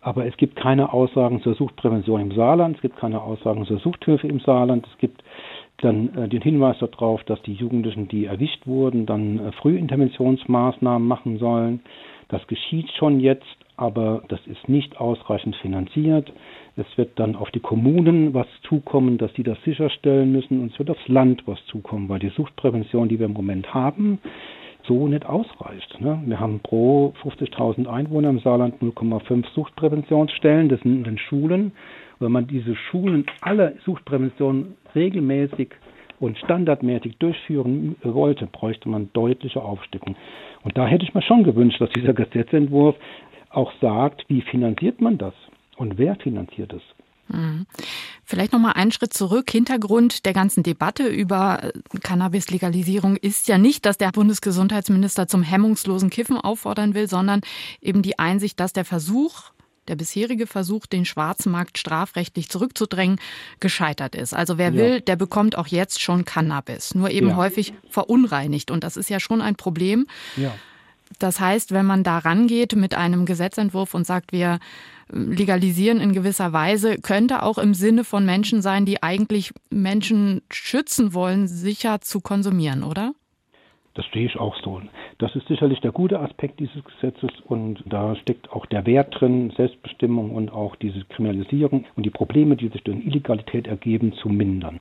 Aber 0.00 0.26
es 0.26 0.36
gibt 0.36 0.56
keine 0.56 0.92
Aussagen 0.92 1.40
zur 1.42 1.54
Suchtprävention 1.54 2.20
im 2.20 2.32
Saarland. 2.32 2.76
Es 2.76 2.82
gibt 2.82 2.96
keine 2.96 3.20
Aussagen 3.20 3.64
zur 3.64 3.78
Suchthilfe 3.78 4.26
im 4.26 4.40
Saarland. 4.40 4.86
Es 4.92 4.98
gibt 4.98 5.22
dann 5.78 6.14
äh, 6.16 6.28
den 6.28 6.42
Hinweis 6.42 6.78
darauf, 6.78 7.22
dass 7.24 7.40
die 7.42 7.54
Jugendlichen, 7.54 8.08
die 8.08 8.26
erwischt 8.26 8.66
wurden, 8.66 9.06
dann 9.06 9.38
äh, 9.38 9.52
Frühinterventionsmaßnahmen 9.52 11.06
machen 11.06 11.38
sollen. 11.38 11.80
Das 12.28 12.46
geschieht 12.46 12.90
schon 12.92 13.20
jetzt, 13.20 13.46
aber 13.76 14.22
das 14.28 14.40
ist 14.46 14.68
nicht 14.68 14.98
ausreichend 14.98 15.54
finanziert. 15.56 16.32
Es 16.76 16.86
wird 16.96 17.18
dann 17.18 17.36
auf 17.36 17.50
die 17.50 17.60
Kommunen 17.60 18.34
was 18.34 18.46
zukommen, 18.62 19.18
dass 19.18 19.32
sie 19.34 19.42
das 19.42 19.62
sicherstellen 19.64 20.32
müssen 20.32 20.60
und 20.60 20.72
es 20.72 20.78
wird 20.78 20.90
aufs 20.90 21.08
Land 21.08 21.42
was 21.46 21.64
zukommen, 21.66 22.08
weil 22.08 22.18
die 22.18 22.30
Suchtprävention, 22.30 23.08
die 23.08 23.18
wir 23.18 23.26
im 23.26 23.32
Moment 23.32 23.72
haben, 23.72 24.18
so 24.86 25.08
nicht 25.08 25.26
ausreicht. 25.26 26.00
Ne? 26.00 26.22
Wir 26.26 26.40
haben 26.40 26.60
pro 26.60 27.12
50.000 27.22 27.86
Einwohner 27.86 28.30
im 28.30 28.38
Saarland 28.40 28.80
0,5 28.82 29.44
Suchtpräventionsstellen, 29.54 30.68
das 30.68 30.80
sind 30.80 30.98
in 30.98 31.04
den 31.04 31.18
Schulen. 31.18 31.72
Wenn 32.18 32.32
man 32.32 32.46
diese 32.46 32.74
Schulen 32.74 33.26
alle 33.40 33.76
Suchtprävention 33.84 34.74
regelmäßig 34.94 35.70
und 36.18 36.38
standardmäßig 36.38 37.18
durchführen 37.18 37.96
wollte, 38.02 38.46
bräuchte 38.46 38.88
man 38.88 39.10
deutliche 39.12 39.62
Aufstückung. 39.62 40.16
Und 40.62 40.76
da 40.76 40.86
hätte 40.86 41.04
ich 41.04 41.14
mir 41.14 41.22
schon 41.22 41.44
gewünscht, 41.44 41.80
dass 41.80 41.90
dieser 41.90 42.14
Gesetzentwurf 42.14 42.96
auch 43.50 43.72
sagt, 43.80 44.24
wie 44.28 44.42
finanziert 44.42 45.00
man 45.00 45.18
das 45.18 45.34
und 45.76 45.98
wer 45.98 46.16
finanziert 46.16 46.72
es. 46.72 46.82
Mhm. 47.28 47.66
Vielleicht 48.24 48.52
noch 48.52 48.60
mal 48.60 48.72
einen 48.72 48.92
Schritt 48.92 49.12
zurück. 49.12 49.50
Hintergrund 49.50 50.26
der 50.26 50.32
ganzen 50.32 50.62
Debatte 50.62 51.08
über 51.08 51.62
äh, 51.62 51.98
Cannabis-Legalisierung 52.02 53.16
ist 53.16 53.48
ja 53.48 53.58
nicht, 53.58 53.84
dass 53.84 53.98
der 53.98 54.12
Bundesgesundheitsminister 54.12 55.26
zum 55.26 55.42
hemmungslosen 55.42 56.10
Kiffen 56.10 56.36
auffordern 56.36 56.94
will, 56.94 57.08
sondern 57.08 57.40
eben 57.80 58.02
die 58.02 58.18
Einsicht, 58.18 58.60
dass 58.60 58.72
der 58.72 58.84
Versuch, 58.84 59.50
der 59.88 59.96
bisherige 59.96 60.46
Versuch, 60.46 60.86
den 60.86 61.04
Schwarzmarkt 61.04 61.78
strafrechtlich 61.78 62.48
zurückzudrängen, 62.48 63.20
gescheitert 63.60 64.14
ist. 64.14 64.34
Also 64.34 64.58
wer 64.58 64.70
ja. 64.70 64.74
will, 64.74 65.00
der 65.00 65.16
bekommt 65.16 65.56
auch 65.56 65.66
jetzt 65.66 66.00
schon 66.00 66.24
Cannabis, 66.24 66.94
nur 66.94 67.10
eben 67.10 67.28
ja. 67.28 67.36
häufig 67.36 67.74
verunreinigt. 67.88 68.70
Und 68.70 68.84
das 68.84 68.96
ist 68.96 69.10
ja 69.10 69.20
schon 69.20 69.40
ein 69.40 69.56
Problem. 69.56 70.06
Ja. 70.36 70.54
Das 71.18 71.40
heißt, 71.40 71.72
wenn 71.72 71.86
man 71.86 72.02
da 72.02 72.18
rangeht 72.18 72.74
mit 72.74 72.94
einem 72.94 73.26
Gesetzentwurf 73.26 73.94
und 73.94 74.06
sagt, 74.06 74.32
wir 74.32 74.58
legalisieren 75.08 76.00
in 76.00 76.12
gewisser 76.12 76.52
Weise, 76.52 76.96
könnte 76.98 77.42
auch 77.42 77.58
im 77.58 77.74
Sinne 77.74 78.02
von 78.02 78.26
Menschen 78.26 78.60
sein, 78.60 78.86
die 78.86 79.02
eigentlich 79.02 79.52
Menschen 79.70 80.42
schützen 80.50 81.14
wollen, 81.14 81.46
sicher 81.46 82.00
zu 82.00 82.20
konsumieren, 82.20 82.82
oder? 82.82 83.12
Das 83.96 84.04
sehe 84.12 84.26
ich 84.26 84.38
auch 84.38 84.54
so. 84.62 84.80
Das 85.18 85.34
ist 85.34 85.48
sicherlich 85.48 85.80
der 85.80 85.90
gute 85.90 86.20
Aspekt 86.20 86.60
dieses 86.60 86.84
Gesetzes 86.84 87.30
und 87.46 87.82
da 87.86 88.14
steckt 88.16 88.52
auch 88.52 88.66
der 88.66 88.84
Wert 88.84 89.18
drin, 89.18 89.52
Selbstbestimmung 89.56 90.32
und 90.32 90.52
auch 90.52 90.76
diese 90.76 91.02
Kriminalisierung 91.06 91.86
und 91.96 92.04
die 92.04 92.10
Probleme, 92.10 92.56
die 92.56 92.68
sich 92.68 92.82
durch 92.84 92.98
Illegalität 92.98 93.66
ergeben, 93.66 94.12
zu 94.12 94.28
mindern. 94.28 94.80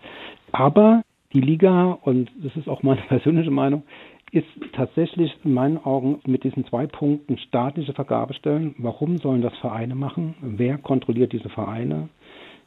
Aber 0.51 1.01
die 1.33 1.39
Liga, 1.39 1.97
und 2.01 2.29
das 2.43 2.55
ist 2.57 2.67
auch 2.67 2.83
meine 2.83 3.01
persönliche 3.07 3.51
Meinung, 3.51 3.83
ist 4.31 4.47
tatsächlich 4.73 5.33
in 5.45 5.53
meinen 5.53 5.77
Augen 5.77 6.19
mit 6.25 6.43
diesen 6.43 6.65
zwei 6.65 6.85
Punkten 6.85 7.37
staatliche 7.37 7.93
Vergabestellen. 7.93 8.75
Warum 8.79 9.17
sollen 9.17 9.41
das 9.41 9.55
Vereine 9.59 9.95
machen? 9.95 10.35
Wer 10.41 10.77
kontrolliert 10.77 11.31
diese 11.31 11.47
Vereine? 11.47 12.09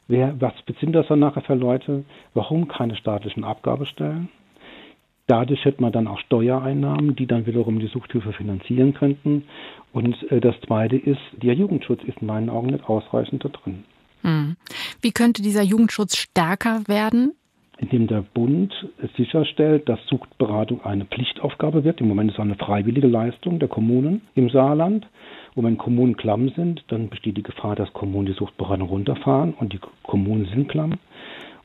Wer, 0.07 0.41
was 0.41 0.53
sind 0.79 0.93
das 0.93 1.07
dann 1.07 1.19
nachher 1.19 1.41
für 1.41 1.53
Leute? 1.53 2.05
Warum 2.33 2.67
keine 2.67 2.95
staatlichen 2.95 3.43
Abgabestellen? 3.43 4.29
Dadurch 5.29 5.63
hätte 5.63 5.79
man 5.79 5.91
dann 5.91 6.07
auch 6.07 6.17
Steuereinnahmen, 6.21 7.15
die 7.15 7.27
dann 7.27 7.45
wiederum 7.45 7.79
die 7.79 7.85
Suchthilfe 7.85 8.33
finanzieren 8.33 8.95
könnten. 8.95 9.43
Und 9.93 10.15
äh, 10.31 10.41
das 10.41 10.55
Zweite 10.65 10.95
ist, 10.95 11.21
der 11.33 11.53
Jugendschutz 11.53 12.01
ist 12.03 12.17
in 12.19 12.25
meinen 12.25 12.49
Augen 12.49 12.71
nicht 12.71 12.89
ausreichend 12.89 13.45
da 13.45 13.49
drin. 13.49 13.83
Hm. 14.23 14.55
Wie 15.01 15.11
könnte 15.11 15.43
dieser 15.43 15.61
Jugendschutz 15.61 16.17
stärker 16.17 16.81
werden? 16.87 17.33
Indem 17.77 18.07
der 18.07 18.23
Bund 18.23 18.73
sicherstellt, 19.17 19.87
dass 19.87 19.99
Suchtberatung 20.07 20.83
eine 20.83 21.05
Pflichtaufgabe 21.05 21.83
wird. 21.83 22.01
Im 22.01 22.07
Moment 22.07 22.31
ist 22.31 22.37
es 22.37 22.41
eine 22.41 22.55
freiwillige 22.55 23.07
Leistung 23.07 23.59
der 23.59 23.69
Kommunen 23.69 24.21
im 24.33 24.49
Saarland. 24.49 25.07
Und 25.53 25.65
wenn 25.65 25.77
Kommunen 25.77 26.17
klamm 26.17 26.49
sind, 26.55 26.83
dann 26.87 27.09
besteht 27.09 27.37
die 27.37 27.43
Gefahr, 27.43 27.75
dass 27.75 27.93
Kommunen 27.93 28.25
die 28.25 28.33
Suchtberatung 28.33 28.89
runterfahren 28.89 29.53
und 29.53 29.73
die 29.73 29.79
Kommunen 30.01 30.45
sind 30.45 30.69
klamm. 30.69 30.93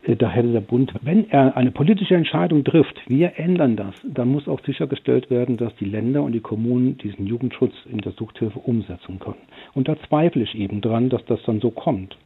Da 0.07 0.29
hätte 0.29 0.53
der 0.53 0.61
Bund, 0.61 0.93
wenn 1.01 1.31
er 1.31 1.57
eine 1.57 1.71
politische 1.71 2.15
Entscheidung 2.15 2.63
trifft, 2.63 3.01
wir 3.07 3.39
ändern 3.39 3.75
das, 3.77 3.95
dann 4.05 4.29
muss 4.29 4.49
auch 4.49 4.61
sichergestellt 4.65 5.31
werden, 5.31 5.57
dass 5.57 5.75
die 5.77 5.87
Länder 5.87 6.23
und 6.23 6.33
die 6.33 6.41
Kommunen 6.41 6.99
diesen 6.99 7.27
Jugendschutz 7.27 7.73
in 7.91 7.99
der 7.99 8.13
Suchthilfe 8.13 8.59
umsetzen 8.59 9.19
können. 9.19 9.41
Und 9.73 9.89
da 9.89 9.97
zweifle 10.09 10.43
ich 10.43 10.55
eben 10.57 10.83
dran, 10.83 11.09
dass 11.09 11.25
das 11.25 11.41
dann 11.47 11.61
so 11.61 11.71
kommt. 11.71 12.19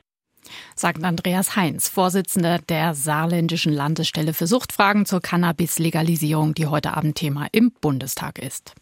Sagt 0.75 1.05
Andreas 1.05 1.57
Heinz, 1.57 1.89
Vorsitzender 1.89 2.59
der 2.69 2.95
Saarländischen 2.95 3.73
Landesstelle 3.73 4.33
für 4.33 4.47
Suchtfragen 4.47 5.05
zur 5.05 5.21
Cannabis-Legalisierung, 5.21 6.55
die 6.55 6.67
heute 6.67 6.97
Abend 6.97 7.17
Thema 7.17 7.47
im 7.53 7.71
Bundestag 7.81 8.39
ist. 8.39 8.75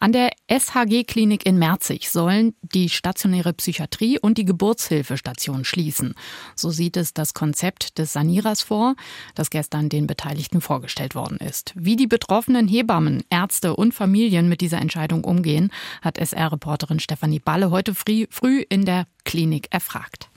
An 0.00 0.12
der 0.12 0.30
SHG-Klinik 0.48 1.44
in 1.46 1.58
Merzig 1.58 2.10
sollen 2.10 2.54
die 2.62 2.88
stationäre 2.88 3.52
Psychiatrie 3.52 4.18
und 4.18 4.38
die 4.38 4.44
Geburtshilfestation 4.44 5.64
schließen. 5.64 6.14
So 6.54 6.70
sieht 6.70 6.96
es 6.96 7.14
das 7.14 7.34
Konzept 7.34 7.98
des 7.98 8.12
Sanierers 8.12 8.62
vor, 8.62 8.94
das 9.34 9.50
gestern 9.50 9.88
den 9.88 10.06
Beteiligten 10.06 10.60
vorgestellt 10.60 11.14
worden 11.14 11.38
ist. 11.38 11.72
Wie 11.74 11.96
die 11.96 12.06
betroffenen 12.06 12.68
Hebammen, 12.68 13.24
Ärzte 13.30 13.74
und 13.74 13.92
Familien 13.92 14.48
mit 14.48 14.60
dieser 14.60 14.78
Entscheidung 14.78 15.24
umgehen, 15.24 15.70
hat 16.02 16.18
SR-Reporterin 16.18 17.00
Stefanie 17.00 17.40
Balle 17.40 17.70
heute 17.70 17.94
früh 17.94 18.64
in 18.68 18.84
der 18.84 19.06
Klinik 19.24 19.68
erfragt. 19.70 20.27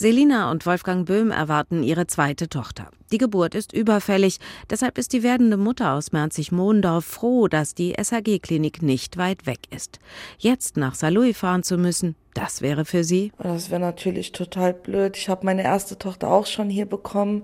Selina 0.00 0.50
und 0.50 0.64
Wolfgang 0.64 1.06
Böhm 1.06 1.30
erwarten 1.30 1.82
ihre 1.82 2.06
zweite 2.06 2.48
Tochter. 2.48 2.88
Die 3.12 3.18
Geburt 3.18 3.54
ist 3.54 3.74
überfällig, 3.74 4.38
deshalb 4.70 4.96
ist 4.96 5.12
die 5.12 5.22
werdende 5.22 5.58
Mutter 5.58 5.92
aus 5.92 6.10
Merzig-Mohndorf 6.10 7.04
froh, 7.04 7.48
dass 7.48 7.74
die 7.74 7.94
SAG-Klinik 8.00 8.80
nicht 8.80 9.18
weit 9.18 9.44
weg 9.44 9.58
ist. 9.68 9.98
Jetzt 10.38 10.78
nach 10.78 10.94
Saarlouis 10.94 11.36
fahren 11.36 11.64
zu 11.64 11.76
müssen, 11.76 12.16
das 12.32 12.62
wäre 12.62 12.86
für 12.86 13.04
sie. 13.04 13.30
Das 13.36 13.68
wäre 13.68 13.82
natürlich 13.82 14.32
total 14.32 14.72
blöd. 14.72 15.18
Ich 15.18 15.28
habe 15.28 15.44
meine 15.44 15.64
erste 15.64 15.98
Tochter 15.98 16.30
auch 16.30 16.46
schon 16.46 16.70
hier 16.70 16.86
bekommen 16.86 17.42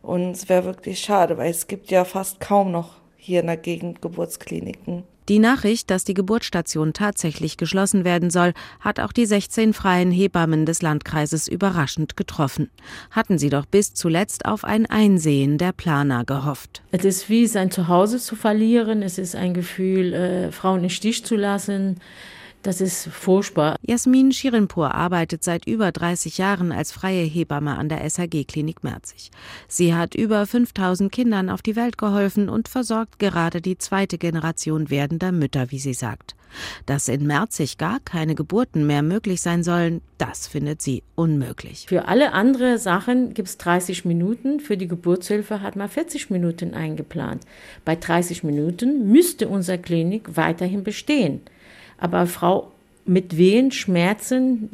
und 0.00 0.30
es 0.30 0.48
wäre 0.48 0.66
wirklich 0.66 1.00
schade, 1.00 1.38
weil 1.38 1.50
es 1.50 1.66
gibt 1.66 1.90
ja 1.90 2.04
fast 2.04 2.38
kaum 2.38 2.70
noch 2.70 2.98
hier 3.16 3.40
in 3.40 3.48
der 3.48 3.56
Gegend 3.56 4.00
Geburtskliniken. 4.00 5.02
Die 5.30 5.38
Nachricht, 5.38 5.92
dass 5.92 6.02
die 6.02 6.14
Geburtsstation 6.14 6.92
tatsächlich 6.92 7.56
geschlossen 7.56 8.04
werden 8.04 8.30
soll, 8.30 8.52
hat 8.80 8.98
auch 8.98 9.12
die 9.12 9.26
16 9.26 9.74
freien 9.74 10.10
Hebammen 10.10 10.66
des 10.66 10.82
Landkreises 10.82 11.46
überraschend 11.46 12.16
getroffen. 12.16 12.68
Hatten 13.12 13.38
sie 13.38 13.48
doch 13.48 13.64
bis 13.64 13.94
zuletzt 13.94 14.44
auf 14.44 14.64
ein 14.64 14.86
Einsehen 14.86 15.56
der 15.56 15.70
Planer 15.70 16.24
gehofft. 16.24 16.82
Es 16.90 17.04
ist 17.04 17.28
wie 17.28 17.46
sein 17.46 17.70
Zuhause 17.70 18.18
zu 18.18 18.34
verlieren. 18.34 19.02
Es 19.02 19.18
ist 19.18 19.36
ein 19.36 19.54
Gefühl, 19.54 20.14
äh, 20.14 20.50
Frauen 20.50 20.82
im 20.82 20.90
Stich 20.90 21.24
zu 21.24 21.36
lassen. 21.36 22.00
Das 22.62 22.82
ist 22.82 23.08
furchtbar. 23.08 23.76
Jasmin 23.80 24.32
Schirinpur 24.32 24.94
arbeitet 24.94 25.42
seit 25.42 25.66
über 25.66 25.92
30 25.92 26.36
Jahren 26.36 26.72
als 26.72 26.92
freie 26.92 27.24
Hebamme 27.24 27.78
an 27.78 27.88
der 27.88 28.08
SAG-Klinik 28.08 28.84
Merzig. 28.84 29.30
Sie 29.66 29.94
hat 29.94 30.14
über 30.14 30.46
5000 30.46 31.10
Kindern 31.10 31.48
auf 31.48 31.62
die 31.62 31.74
Welt 31.74 31.96
geholfen 31.96 32.50
und 32.50 32.68
versorgt 32.68 33.18
gerade 33.18 33.62
die 33.62 33.78
zweite 33.78 34.18
Generation 34.18 34.90
werdender 34.90 35.32
Mütter, 35.32 35.70
wie 35.70 35.78
sie 35.78 35.94
sagt. 35.94 36.36
Dass 36.84 37.08
in 37.08 37.26
Merzig 37.26 37.78
gar 37.78 38.00
keine 38.00 38.34
Geburten 38.34 38.86
mehr 38.86 39.02
möglich 39.02 39.40
sein 39.40 39.62
sollen, 39.62 40.02
das 40.18 40.46
findet 40.46 40.82
sie 40.82 41.02
unmöglich. 41.14 41.86
Für 41.88 42.08
alle 42.08 42.32
anderen 42.32 42.76
Sachen 42.76 43.32
gibt 43.32 43.48
es 43.48 43.56
30 43.56 44.04
Minuten. 44.04 44.60
Für 44.60 44.76
die 44.76 44.88
Geburtshilfe 44.88 45.62
hat 45.62 45.76
man 45.76 45.88
40 45.88 46.28
Minuten 46.28 46.74
eingeplant. 46.74 47.44
Bei 47.86 47.96
30 47.96 48.44
Minuten 48.44 49.10
müsste 49.10 49.48
unsere 49.48 49.78
Klinik 49.78 50.36
weiterhin 50.36 50.84
bestehen. 50.84 51.40
Aber 52.00 52.26
Frau 52.26 52.72
mit 53.04 53.36
Wehen, 53.36 53.70
Schmerzen, 53.70 54.70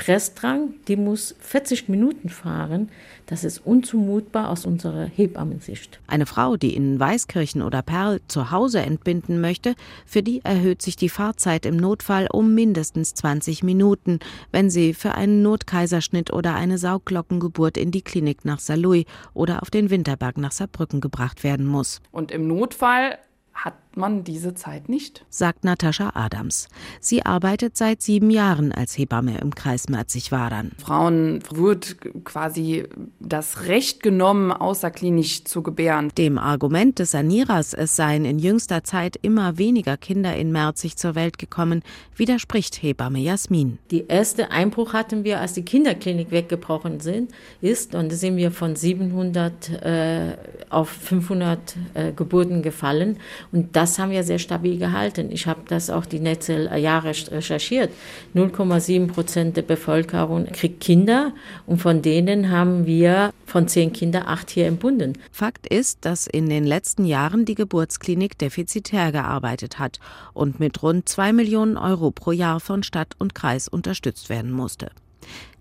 Pressdrang, 0.00 0.74
die 0.88 0.96
muss 0.96 1.34
40 1.40 1.90
Minuten 1.90 2.30
fahren. 2.30 2.88
Das 3.26 3.44
ist 3.44 3.58
unzumutbar 3.58 4.48
aus 4.48 4.64
unserer 4.64 5.04
Hebammensicht. 5.04 6.00
Eine 6.06 6.24
Frau, 6.24 6.56
die 6.56 6.74
in 6.74 6.98
Weißkirchen 6.98 7.60
oder 7.60 7.82
Perl 7.82 8.20
zu 8.26 8.50
Hause 8.50 8.80
entbinden 8.80 9.42
möchte, 9.42 9.74
für 10.06 10.22
die 10.22 10.42
erhöht 10.42 10.80
sich 10.80 10.96
die 10.96 11.10
Fahrzeit 11.10 11.66
im 11.66 11.76
Notfall 11.76 12.28
um 12.32 12.54
mindestens 12.54 13.12
20 13.12 13.62
Minuten, 13.62 14.20
wenn 14.52 14.70
sie 14.70 14.94
für 14.94 15.14
einen 15.14 15.42
Notkaiserschnitt 15.42 16.32
oder 16.32 16.54
eine 16.54 16.78
Sauglockengeburt 16.78 17.76
in 17.76 17.90
die 17.90 18.02
Klinik 18.02 18.46
nach 18.46 18.58
Saarlouis 18.58 19.04
oder 19.34 19.60
auf 19.60 19.68
den 19.68 19.90
Winterberg 19.90 20.38
nach 20.38 20.52
Saarbrücken 20.52 21.02
gebracht 21.02 21.44
werden 21.44 21.66
muss. 21.66 22.00
Und 22.10 22.32
im 22.32 22.48
Notfall 22.48 23.18
hat 23.52 23.74
man 23.96 24.24
diese 24.24 24.54
Zeit 24.54 24.88
nicht, 24.88 25.24
sagt 25.28 25.64
Natascha 25.64 26.12
Adams. 26.14 26.68
Sie 27.00 27.24
arbeitet 27.24 27.76
seit 27.76 28.02
sieben 28.02 28.30
Jahren 28.30 28.72
als 28.72 28.96
Hebamme 28.96 29.38
im 29.38 29.54
Kreis 29.54 29.88
Merzig-Wadern. 29.88 30.72
Frauen 30.78 31.40
wird 31.50 31.96
quasi 32.24 32.84
das 33.18 33.66
Recht 33.66 34.02
genommen, 34.02 34.52
außerklinisch 34.52 35.44
zu 35.44 35.62
gebären. 35.62 36.10
Dem 36.16 36.38
Argument 36.38 36.98
des 36.98 37.12
Sanierers, 37.12 37.74
es 37.74 37.96
seien 37.96 38.24
in 38.24 38.38
jüngster 38.38 38.84
Zeit 38.84 39.16
immer 39.22 39.58
weniger 39.58 39.96
Kinder 39.96 40.36
in 40.36 40.52
Merzig 40.52 40.96
zur 40.96 41.14
Welt 41.14 41.38
gekommen, 41.38 41.82
widerspricht 42.16 42.82
Hebamme 42.82 43.18
Jasmin. 43.18 43.78
Die 43.90 44.06
erste 44.06 44.50
Einbruch 44.50 44.92
hatten 44.92 45.24
wir, 45.24 45.40
als 45.40 45.54
die 45.54 45.64
Kinderklinik 45.64 46.30
weggebrochen 46.30 47.00
sind, 47.00 47.32
ist, 47.60 47.94
und 47.94 48.12
da 48.12 48.16
sind 48.16 48.36
wir 48.36 48.50
von 48.50 48.76
700 48.76 49.82
äh, 49.82 50.36
auf 50.70 50.88
500 50.88 51.76
äh, 51.94 52.12
Geburten 52.12 52.62
gefallen. 52.62 53.18
Und 53.52 53.76
das 53.80 53.98
haben 53.98 54.10
wir 54.10 54.24
sehr 54.24 54.38
stabil 54.38 54.76
gehalten. 54.76 55.30
Ich 55.32 55.46
habe 55.46 55.62
das 55.66 55.88
auch 55.88 56.04
die 56.04 56.18
letzten 56.18 56.68
Jahre 56.76 57.08
recherchiert. 57.08 57.90
0,7 58.34 59.06
Prozent 59.06 59.56
der 59.56 59.62
Bevölkerung 59.62 60.44
kriegt 60.52 60.80
Kinder 60.80 61.32
und 61.64 61.78
von 61.78 62.02
denen 62.02 62.50
haben 62.50 62.84
wir 62.84 63.32
von 63.46 63.68
zehn 63.68 63.94
Kindern 63.94 64.24
acht 64.26 64.50
hier 64.50 64.66
entbunden. 64.66 65.14
Fakt 65.32 65.66
ist, 65.66 66.04
dass 66.04 66.26
in 66.26 66.50
den 66.50 66.66
letzten 66.66 67.06
Jahren 67.06 67.46
die 67.46 67.54
Geburtsklinik 67.54 68.36
defizitär 68.36 69.12
gearbeitet 69.12 69.78
hat 69.78 69.98
und 70.34 70.60
mit 70.60 70.82
rund 70.82 71.08
zwei 71.08 71.32
Millionen 71.32 71.78
Euro 71.78 72.10
pro 72.10 72.32
Jahr 72.32 72.60
von 72.60 72.82
Stadt 72.82 73.14
und 73.18 73.34
Kreis 73.34 73.66
unterstützt 73.66 74.28
werden 74.28 74.52
musste. 74.52 74.90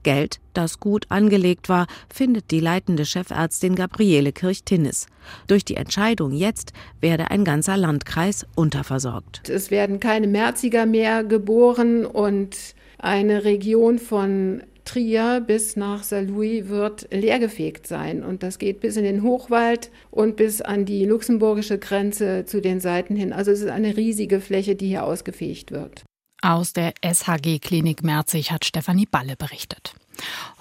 Geld, 0.03 0.39
das 0.53 0.79
gut 0.79 1.05
angelegt 1.09 1.69
war, 1.69 1.87
findet 2.13 2.51
die 2.51 2.59
leitende 2.59 3.05
Chefärztin 3.05 3.75
Gabriele 3.75 4.31
Kirch-Tinnes. 4.31 5.07
Durch 5.47 5.65
die 5.65 5.75
Entscheidung 5.75 6.31
jetzt 6.31 6.73
werde 7.01 7.31
ein 7.31 7.43
ganzer 7.43 7.77
Landkreis 7.77 8.45
unterversorgt. 8.55 9.47
Es 9.49 9.71
werden 9.71 9.99
keine 9.99 10.27
Merziger 10.27 10.85
mehr 10.85 11.23
geboren 11.23 12.05
und 12.05 12.55
eine 12.97 13.43
Region 13.45 13.99
von 13.99 14.63
Trier 14.89 15.43
bis 15.45 15.75
nach 15.75 16.01
Saarlouis 16.01 16.67
wird 16.67 17.07
leergefegt 17.11 17.85
sein. 17.85 18.23
Und 18.23 18.41
das 18.41 18.57
geht 18.57 18.79
bis 18.79 18.97
in 18.97 19.03
den 19.03 19.21
Hochwald 19.21 19.91
und 20.09 20.35
bis 20.35 20.61
an 20.61 20.85
die 20.85 21.05
luxemburgische 21.05 21.77
Grenze 21.77 22.45
zu 22.45 22.59
den 22.59 22.79
Seiten 22.79 23.15
hin. 23.15 23.31
Also 23.31 23.51
es 23.51 23.61
ist 23.61 23.69
eine 23.69 23.97
riesige 23.97 24.41
Fläche, 24.41 24.75
die 24.75 24.87
hier 24.87 25.03
ausgefegt 25.03 25.71
wird. 25.71 26.03
Aus 26.41 26.71
der 26.71 26.93
SHG-Klinik 27.03 28.01
Merzig 28.01 28.51
hat 28.51 28.63
Stefanie 28.63 29.05
Balle 29.05 29.35
berichtet. 29.35 29.93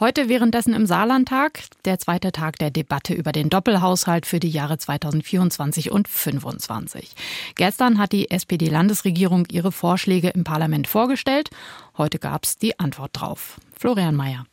Heute 0.00 0.28
währenddessen 0.28 0.74
im 0.74 0.86
Saarlandtag 0.86 1.60
der 1.84 1.98
zweite 1.98 2.32
Tag 2.32 2.58
der 2.58 2.70
Debatte 2.70 3.14
über 3.14 3.32
den 3.32 3.48
Doppelhaushalt 3.48 4.26
für 4.26 4.40
die 4.40 4.50
Jahre 4.50 4.78
2024 4.78 5.90
und 5.90 6.06
2025. 6.06 7.12
Gestern 7.54 7.98
hat 7.98 8.12
die 8.12 8.30
SPD-Landesregierung 8.30 9.46
ihre 9.50 9.72
Vorschläge 9.72 10.30
im 10.30 10.44
Parlament 10.44 10.86
vorgestellt. 10.86 11.50
Heute 11.96 12.18
gab 12.18 12.44
es 12.44 12.58
die 12.58 12.78
Antwort 12.78 13.10
drauf. 13.14 13.60
Florian 13.76 14.14
Mayer. 14.16 14.46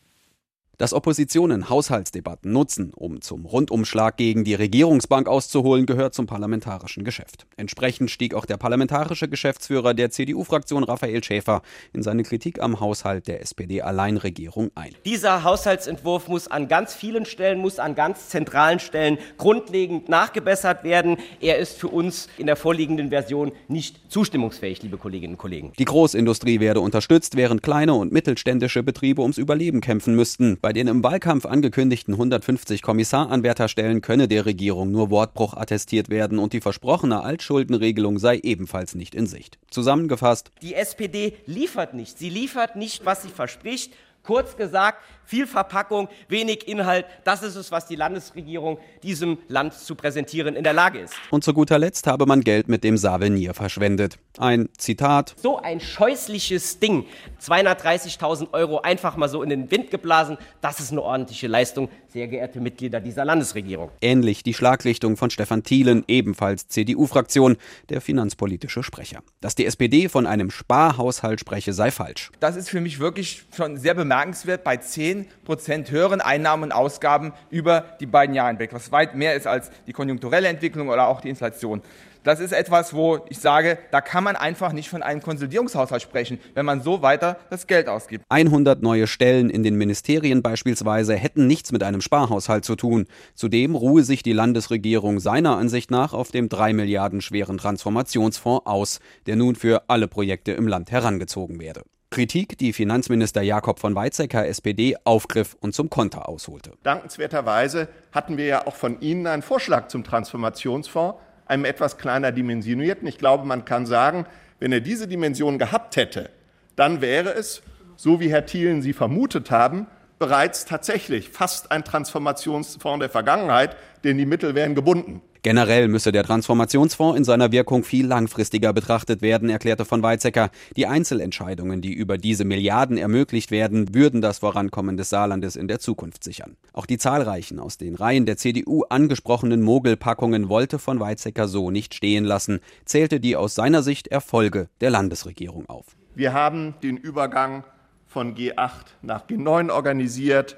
Dass 0.78 0.94
Oppositionen 0.94 1.70
Haushaltsdebatten 1.70 2.52
nutzen, 2.52 2.92
um 2.94 3.22
zum 3.22 3.46
Rundumschlag 3.46 4.18
gegen 4.18 4.44
die 4.44 4.56
Regierungsbank 4.56 5.30
auszuholen, 5.30 5.86
gehört 5.86 6.14
zum 6.14 6.28
parlamentarischen 6.28 7.06
Geschäft. 7.06 7.48
Entsprechend 7.56 8.12
stieg 8.12 8.34
auch 8.34 8.46
der 8.46 8.58
parlamentarische 8.58 9.30
Geschäftsführer 9.30 9.94
der 9.94 10.12
CDU-Fraktion 10.12 10.84
Raphael 10.84 11.24
Schäfer 11.24 11.62
in 11.94 12.04
seine 12.04 12.24
Kritik 12.24 12.62
am 12.62 12.82
Haushalt 12.82 13.28
der 13.30 13.42
SPD-Alleinregierung 13.42 14.72
ein. 14.76 14.94
Dieser 15.06 15.44
Haushaltsentwurf 15.44 16.28
muss 16.28 16.50
an 16.50 16.68
ganz 16.68 16.94
vielen 16.94 17.26
Stellen, 17.26 17.60
muss 17.60 17.80
an 17.80 17.96
ganz 17.96 18.28
zentralen 18.28 18.80
Stellen 18.80 19.18
grundlegend 19.38 20.10
nachgebessert 20.10 20.84
werden. 20.84 21.18
Er 21.40 21.58
ist 21.58 21.78
für 21.80 21.88
uns 21.88 22.28
in 22.38 22.48
der 22.48 22.58
vorliegenden 22.58 23.12
Version 23.12 23.54
nicht 23.70 24.12
zustimmungsfähig, 24.12 24.82
liebe 24.84 24.98
Kolleginnen 24.98 25.36
und 25.36 25.40
Kollegen. 25.40 25.72
Die 25.80 25.86
Großindustrie 25.86 26.60
werde 26.60 26.82
unterstützt, 26.82 27.38
während 27.38 27.64
kleine 27.64 27.94
und 27.94 28.12
mittelständische 28.12 28.84
Betriebe 28.84 29.22
ums 29.22 29.38
Überleben 29.38 29.80
kämpfen 29.80 30.16
müssten. 30.16 30.58
Bei 30.66 30.74
den 30.74 30.88
im 30.88 31.04
Wahlkampf 31.04 31.46
angekündigten 31.46 32.16
150 32.16 32.82
Kommissaranwärterstellen 32.82 34.02
könne 34.02 34.28
der 34.28 34.48
Regierung 34.48 34.90
nur 34.90 35.12
Wortbruch 35.12 35.54
attestiert 35.54 36.10
werden 36.10 36.40
und 36.40 36.54
die 36.54 36.60
versprochene 36.60 37.22
Altschuldenregelung 37.22 38.18
sei 38.18 38.40
ebenfalls 38.42 38.96
nicht 38.96 39.14
in 39.14 39.28
Sicht. 39.28 39.60
Zusammengefasst. 39.70 40.50
Die 40.64 40.74
SPD 40.74 41.38
liefert 41.46 41.94
nicht. 41.94 42.18
Sie 42.18 42.32
liefert 42.32 42.78
nicht, 42.78 43.06
was 43.06 43.22
sie 43.22 43.30
verspricht. 43.30 43.94
Kurz 44.24 44.58
gesagt, 44.58 45.04
viel 45.26 45.48
Verpackung, 45.48 46.08
wenig 46.28 46.68
Inhalt. 46.68 47.06
Das 47.24 47.44
ist 47.44 47.56
es, 47.56 47.72
was 47.72 47.88
die 47.88 47.96
Landesregierung 47.96 48.78
diesem 49.04 49.38
Land 49.48 49.74
zu 49.74 49.96
präsentieren 49.96 50.56
in 50.56 50.64
der 50.64 50.74
Lage 50.74 51.00
ist. 51.00 51.14
Und 51.32 51.44
zu 51.44 51.54
guter 51.54 51.80
Letzt 51.80 52.08
habe 52.08 52.26
man 52.26 52.42
Geld 52.42 52.68
mit 52.68 52.84
dem 52.84 52.98
Savenier 52.98 53.54
verschwendet. 53.54 54.18
Ein 54.38 54.70
Zitat. 54.78 55.36
So 55.38 55.58
ein 55.60 55.80
scheußliches 55.80 56.80
Ding. 56.80 57.06
230.000 57.42 58.54
Euro 58.54 58.82
einfach 58.82 59.18
mal 59.18 59.30
so 59.30 59.42
in 59.44 59.50
den 59.50 59.72
Wind 59.72 59.92
geblasen. 59.92 60.38
Das 60.62 60.80
ist 60.80 60.92
eine 60.92 61.02
ordentliche 61.02 61.48
Leistung, 61.48 61.90
sehr 62.08 62.28
geehrte 62.28 62.60
Mitglieder 62.60 63.00
dieser 63.00 63.26
Landesregierung. 63.26 63.92
Ähnlich 64.02 64.44
die 64.44 64.54
Schlaglichtung 64.54 65.18
von 65.18 65.30
Stefan 65.30 65.64
Thielen, 65.64 66.04
ebenfalls 66.08 66.68
CDU-Fraktion, 66.68 67.58
der 67.90 68.02
finanzpolitische 68.02 68.84
Sprecher. 68.84 69.22
Dass 69.42 69.56
die 69.56 69.66
SPD 69.66 70.10
von 70.10 70.26
einem 70.26 70.52
Sparhaushalt 70.52 71.40
spreche, 71.40 71.74
sei 71.74 71.92
falsch. 71.92 72.32
Das 72.40 72.56
ist 72.56 72.70
für 72.70 72.82
mich 72.82 73.00
wirklich 73.00 73.44
schon 73.56 73.78
sehr 73.78 73.94
bemerkenswert 73.94 74.64
bei 74.64 74.78
10 74.78 75.15
Prozent 75.46 75.90
höheren 75.92 76.22
Einnahmen 76.22 76.64
und 76.64 76.72
Ausgaben 76.72 77.34
über 77.50 77.86
die 78.00 78.06
beiden 78.06 78.36
Jahre 78.36 78.50
hinweg, 78.50 78.74
was 78.74 78.92
weit 78.92 79.16
mehr 79.16 79.36
ist 79.36 79.48
als 79.48 79.72
die 79.88 79.94
konjunkturelle 79.94 80.48
Entwicklung 80.48 80.90
oder 80.90 81.08
auch 81.08 81.22
die 81.22 81.30
Inflation. 81.30 81.82
Das 82.26 82.40
ist 82.40 82.54
etwas, 82.54 82.96
wo 82.96 83.20
ich 83.30 83.38
sage, 83.38 83.78
da 83.92 84.02
kann 84.02 84.24
man 84.24 84.36
einfach 84.36 84.74
nicht 84.74 84.90
von 84.90 85.04
einem 85.04 85.22
Konsolidierungshaushalt 85.22 86.02
sprechen, 86.02 86.40
wenn 86.56 86.66
man 86.66 86.82
so 86.82 87.04
weiter 87.04 87.38
das 87.52 87.68
Geld 87.68 87.88
ausgibt. 87.88 88.26
100 88.30 88.82
neue 88.82 89.06
Stellen 89.06 89.52
in 89.52 89.62
den 89.62 89.76
Ministerien 89.76 90.42
beispielsweise 90.42 91.16
hätten 91.16 91.46
nichts 91.46 91.72
mit 91.72 91.84
einem 91.84 92.02
Sparhaushalt 92.02 92.66
zu 92.66 92.76
tun. 92.76 93.06
Zudem 93.36 93.76
ruhe 93.76 94.02
sich 94.02 94.24
die 94.24 94.34
Landesregierung 94.34 95.20
seiner 95.20 95.58
Ansicht 95.58 95.92
nach 95.92 96.14
auf 96.14 96.32
dem 96.32 96.50
3 96.50 96.74
Milliarden 96.74 97.22
schweren 97.22 97.60
Transformationsfonds 97.60 98.66
aus, 98.66 99.00
der 99.28 99.36
nun 99.36 99.56
für 99.56 99.84
alle 99.88 100.08
Projekte 100.08 100.52
im 100.54 100.68
Land 100.68 100.90
herangezogen 100.90 101.60
werde. 101.60 101.84
Kritik, 102.16 102.58
die 102.58 102.72
Finanzminister 102.72 103.42
Jakob 103.42 103.78
von 103.78 103.94
Weizsäcker, 103.94 104.48
SPD, 104.48 104.96
aufgriff 105.04 105.58
und 105.60 105.76
zum 105.76 105.90
Konter 105.90 106.30
ausholte. 106.30 106.72
Dankenswerterweise 106.82 107.90
hatten 108.14 108.38
wir 108.38 108.46
ja 108.46 108.68
auch 108.68 108.76
von 108.76 109.02
Ihnen 109.02 109.28
einen 109.28 109.42
Vorschlag 109.42 109.90
zum 109.90 110.06
Transformationsfonds, 110.06 111.20
einem 111.46 111.66
etwas 111.66 111.98
kleiner 111.98 112.32
dimensionierten. 112.32 113.06
Ich 113.06 113.18
glaube, 113.18 113.46
man 113.46 113.66
kann 113.66 113.86
sagen, 113.86 114.28
wenn 114.62 114.72
er 114.72 114.80
diese 114.80 115.10
Dimension 115.10 115.60
gehabt 115.60 115.98
hätte, 115.98 116.30
dann 116.78 117.02
wäre 117.02 117.34
es, 117.34 117.62
so 117.98 118.22
wie 118.22 118.30
Herr 118.30 118.46
Thielen 118.46 118.82
Sie 118.82 118.94
vermutet 118.94 119.52
haben, 119.52 119.88
bereits 120.18 120.64
tatsächlich 120.64 121.32
fast 121.32 121.70
ein 121.70 121.84
Transformationsfonds 121.84 123.02
der 123.02 123.10
Vergangenheit, 123.10 123.76
denn 124.06 124.18
die 124.18 124.26
Mittel 124.26 124.56
wären 124.56 124.74
gebunden. 124.74 125.22
Generell 125.46 125.90
müsse 125.90 126.12
der 126.12 126.24
Transformationsfonds 126.24 127.16
in 127.16 127.24
seiner 127.24 127.52
Wirkung 127.52 127.84
viel 127.84 128.08
langfristiger 128.08 128.74
betrachtet 128.74 129.22
werden, 129.22 129.48
erklärte 129.48 129.86
von 129.86 130.02
Weizsäcker. 130.02 130.50
Die 130.76 130.88
Einzelentscheidungen, 130.88 131.82
die 131.82 131.94
über 131.94 132.18
diese 132.18 132.46
Milliarden 132.46 132.98
ermöglicht 132.98 133.52
werden, 133.52 133.94
würden 133.94 134.22
das 134.22 134.40
Vorankommen 134.40 134.98
des 134.98 135.12
Saarlandes 135.12 135.56
in 135.56 135.68
der 135.68 135.78
Zukunft 135.78 136.24
sichern. 136.24 136.58
Auch 136.74 136.88
die 136.88 136.98
zahlreichen 136.98 137.60
aus 137.60 137.78
den 137.78 137.94
Reihen 137.94 138.26
der 138.26 138.38
CDU 138.38 138.86
angesprochenen 138.90 139.62
Mogelpackungen 139.62 140.50
wollte 140.50 140.80
von 140.80 141.00
Weizsäcker 141.00 141.48
so 141.48 141.70
nicht 141.70 141.94
stehen 141.94 142.26
lassen, 142.26 142.60
zählte 142.86 143.20
die 143.20 143.36
aus 143.36 143.54
seiner 143.54 143.84
Sicht 143.84 144.08
Erfolge 144.08 144.70
der 144.82 144.90
Landesregierung 144.90 145.70
auf. 145.70 145.86
Wir 146.16 146.34
haben 146.34 146.74
den 146.82 146.98
Übergang 146.98 147.66
von 148.08 148.34
G8 148.34 148.72
nach 149.04 149.28
G9 149.28 149.70
organisiert. 149.70 150.58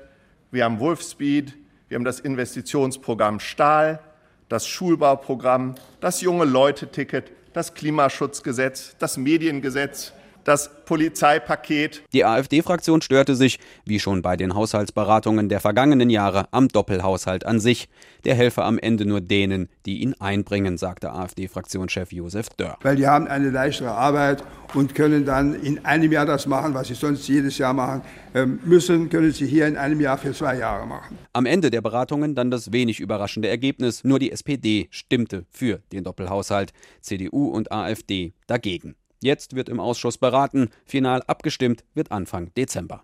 Wir 0.50 0.64
haben 0.64 0.80
Wolfspeed, 0.80 1.58
wir 1.90 1.96
haben 1.96 2.06
das 2.06 2.22
Investitionsprogramm 2.22 3.42
Stahl, 3.42 4.00
das 4.50 4.68
Schulbauprogramm, 4.68 5.76
das 6.00 6.22
Junge-Leute-Ticket, 6.22 7.32
das 7.54 7.74
Klimaschutzgesetz, 7.74 8.96
das 9.00 9.18
Mediengesetz, 9.18 10.14
das 10.48 10.70
Polizeipaket. 10.86 12.04
Die 12.14 12.24
AfD-Fraktion 12.24 13.02
störte 13.02 13.36
sich, 13.36 13.60
wie 13.84 14.00
schon 14.00 14.22
bei 14.22 14.38
den 14.38 14.56
Haushaltsberatungen 14.56 15.50
der 15.50 15.60
vergangenen 15.60 16.10
Jahre, 16.10 16.48
am 16.52 16.70
Doppelhaushalt 16.70 17.46
an 17.46 17.60
sich. 17.60 17.90
Der 18.24 18.34
helfe 18.34 18.64
am 18.64 18.80
Ende 18.80 19.06
nur 19.06 19.20
denen, 19.20 19.68
die 19.86 20.02
ihn 20.02 20.16
einbringen, 20.20 20.78
sagte 20.78 21.12
AfD-Fraktionschef 21.12 22.14
Josef 22.14 22.48
Dörr. 22.56 22.78
Weil 22.82 22.96
die 22.96 23.06
haben 23.06 23.28
eine 23.28 23.50
leichtere 23.50 23.92
Arbeit 23.92 24.42
und 24.74 24.96
können 24.96 25.26
dann 25.26 25.54
in 25.54 25.84
einem 25.84 26.14
Jahr 26.14 26.26
das 26.26 26.46
machen, 26.46 26.74
was 26.74 26.88
sie 26.88 26.94
sonst 26.94 27.28
jedes 27.28 27.58
Jahr 27.58 27.74
machen 27.74 28.04
ähm, 28.34 28.60
müssen, 28.64 29.10
können 29.10 29.34
sie 29.34 29.48
hier 29.48 29.68
in 29.68 29.76
einem 29.76 30.00
Jahr 30.00 30.18
für 30.18 30.32
zwei 30.32 30.58
Jahre 30.58 30.88
machen. 30.88 31.18
Am 31.34 31.46
Ende 31.46 31.70
der 31.72 31.82
Beratungen 31.82 32.36
dann 32.36 32.52
das 32.52 32.72
wenig 32.72 33.02
überraschende 33.02 33.50
Ergebnis. 33.50 34.06
Nur 34.06 34.20
die 34.20 34.32
SPD 34.32 34.88
stimmte 34.92 35.46
für 35.50 35.82
den 35.92 36.06
Doppelhaushalt, 36.06 36.72
CDU 37.02 37.50
und 37.50 37.70
AfD 37.74 38.34
dagegen. 38.48 38.96
Jetzt 39.22 39.56
wird 39.56 39.70
im 39.70 39.80
Ausschuss 39.80 40.18
beraten, 40.18 40.70
final 40.86 41.24
abgestimmt 41.24 41.84
wird 41.94 42.12
Anfang 42.12 42.54
Dezember. 42.56 43.04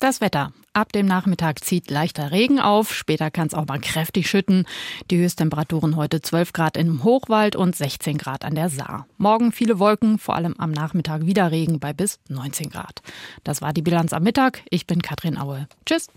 Das 0.00 0.20
Wetter. 0.20 0.52
Ab 0.72 0.92
dem 0.92 1.06
Nachmittag 1.06 1.64
zieht 1.64 1.88
leichter 1.90 2.32
Regen 2.32 2.58
auf. 2.58 2.92
Später 2.92 3.30
kann 3.30 3.46
es 3.46 3.54
auch 3.54 3.66
mal 3.66 3.78
kräftig 3.78 4.28
schütten. 4.28 4.66
Die 5.10 5.18
Höchsttemperaturen 5.18 5.94
heute 5.96 6.20
12 6.20 6.52
Grad 6.52 6.76
im 6.76 7.04
Hochwald 7.04 7.54
und 7.54 7.76
16 7.76 8.18
Grad 8.18 8.44
an 8.44 8.56
der 8.56 8.68
Saar. 8.68 9.06
Morgen 9.18 9.52
viele 9.52 9.78
Wolken, 9.78 10.18
vor 10.18 10.34
allem 10.34 10.54
am 10.58 10.72
Nachmittag 10.72 11.26
wieder 11.26 11.52
Regen 11.52 11.78
bei 11.78 11.92
bis 11.92 12.18
19 12.28 12.70
Grad. 12.70 13.02
Das 13.44 13.62
war 13.62 13.72
die 13.72 13.82
Bilanz 13.82 14.12
am 14.12 14.24
Mittag. 14.24 14.62
Ich 14.68 14.86
bin 14.86 15.00
Katrin 15.00 15.38
Aue. 15.38 15.68
Tschüss. 15.86 16.08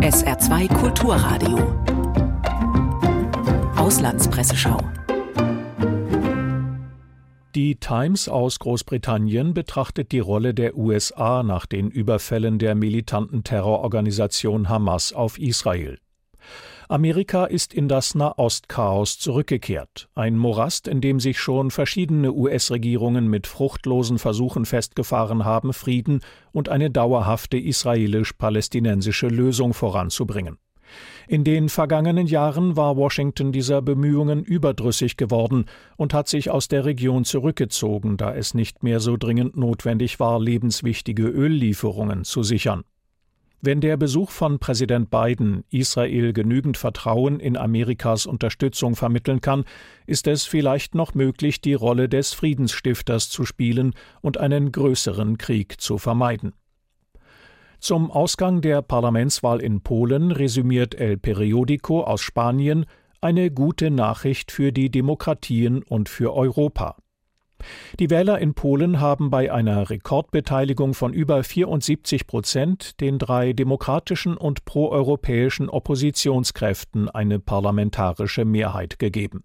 SR2 0.00 0.74
Kulturradio. 0.74 1.58
Auslandspresseschau. 3.76 4.80
Die 7.54 7.76
Times 7.76 8.30
aus 8.30 8.58
Großbritannien 8.60 9.52
betrachtet 9.52 10.10
die 10.12 10.20
Rolle 10.20 10.54
der 10.54 10.74
USA 10.74 11.42
nach 11.42 11.66
den 11.66 11.90
Überfällen 11.90 12.58
der 12.58 12.74
militanten 12.74 13.44
Terrororganisation 13.44 14.70
Hamas 14.70 15.12
auf 15.12 15.38
Israel. 15.38 15.98
Amerika 16.88 17.44
ist 17.44 17.74
in 17.74 17.88
das 17.88 18.14
Nahostchaos 18.14 19.18
zurückgekehrt, 19.18 20.08
ein 20.14 20.38
Morast, 20.38 20.88
in 20.88 21.02
dem 21.02 21.20
sich 21.20 21.38
schon 21.38 21.70
verschiedene 21.70 22.32
US-Regierungen 22.32 23.28
mit 23.28 23.46
fruchtlosen 23.46 24.18
Versuchen 24.18 24.64
festgefahren 24.64 25.44
haben, 25.44 25.74
Frieden 25.74 26.22
und 26.52 26.70
eine 26.70 26.90
dauerhafte 26.90 27.58
israelisch-palästinensische 27.58 29.28
Lösung 29.28 29.74
voranzubringen. 29.74 30.56
In 31.28 31.44
den 31.44 31.68
vergangenen 31.68 32.26
Jahren 32.26 32.76
war 32.76 32.96
Washington 32.96 33.52
dieser 33.52 33.82
Bemühungen 33.82 34.42
überdrüssig 34.42 35.16
geworden 35.16 35.66
und 35.96 36.14
hat 36.14 36.28
sich 36.28 36.50
aus 36.50 36.68
der 36.68 36.84
Region 36.84 37.24
zurückgezogen, 37.24 38.16
da 38.16 38.34
es 38.34 38.54
nicht 38.54 38.82
mehr 38.82 39.00
so 39.00 39.16
dringend 39.16 39.56
notwendig 39.56 40.20
war, 40.20 40.40
lebenswichtige 40.40 41.24
Öllieferungen 41.24 42.24
zu 42.24 42.42
sichern. 42.42 42.84
Wenn 43.64 43.80
der 43.80 43.96
Besuch 43.96 44.32
von 44.32 44.58
Präsident 44.58 45.08
Biden 45.08 45.62
Israel 45.70 46.32
genügend 46.32 46.76
Vertrauen 46.76 47.38
in 47.38 47.56
Amerikas 47.56 48.26
Unterstützung 48.26 48.96
vermitteln 48.96 49.40
kann, 49.40 49.64
ist 50.04 50.26
es 50.26 50.44
vielleicht 50.44 50.96
noch 50.96 51.14
möglich, 51.14 51.60
die 51.60 51.74
Rolle 51.74 52.08
des 52.08 52.32
Friedensstifters 52.32 53.30
zu 53.30 53.44
spielen 53.44 53.94
und 54.20 54.38
einen 54.38 54.72
größeren 54.72 55.38
Krieg 55.38 55.80
zu 55.80 55.98
vermeiden. 55.98 56.54
Zum 57.82 58.12
Ausgang 58.12 58.60
der 58.60 58.80
Parlamentswahl 58.80 59.60
in 59.60 59.80
Polen 59.80 60.30
resümiert 60.30 60.94
El 60.94 61.18
Periodico 61.18 62.04
aus 62.04 62.20
Spanien 62.20 62.86
eine 63.20 63.50
gute 63.50 63.90
Nachricht 63.90 64.52
für 64.52 64.70
die 64.70 64.88
Demokratien 64.88 65.82
und 65.82 66.08
für 66.08 66.32
Europa. 66.32 66.94
Die 67.98 68.08
Wähler 68.08 68.38
in 68.38 68.54
Polen 68.54 69.00
haben 69.00 69.30
bei 69.30 69.52
einer 69.52 69.90
Rekordbeteiligung 69.90 70.94
von 70.94 71.12
über 71.12 71.42
74 71.42 72.28
Prozent 72.28 73.00
den 73.00 73.18
drei 73.18 73.52
demokratischen 73.52 74.36
und 74.36 74.64
proeuropäischen 74.64 75.68
Oppositionskräften 75.68 77.08
eine 77.08 77.40
parlamentarische 77.40 78.44
Mehrheit 78.44 79.00
gegeben. 79.00 79.42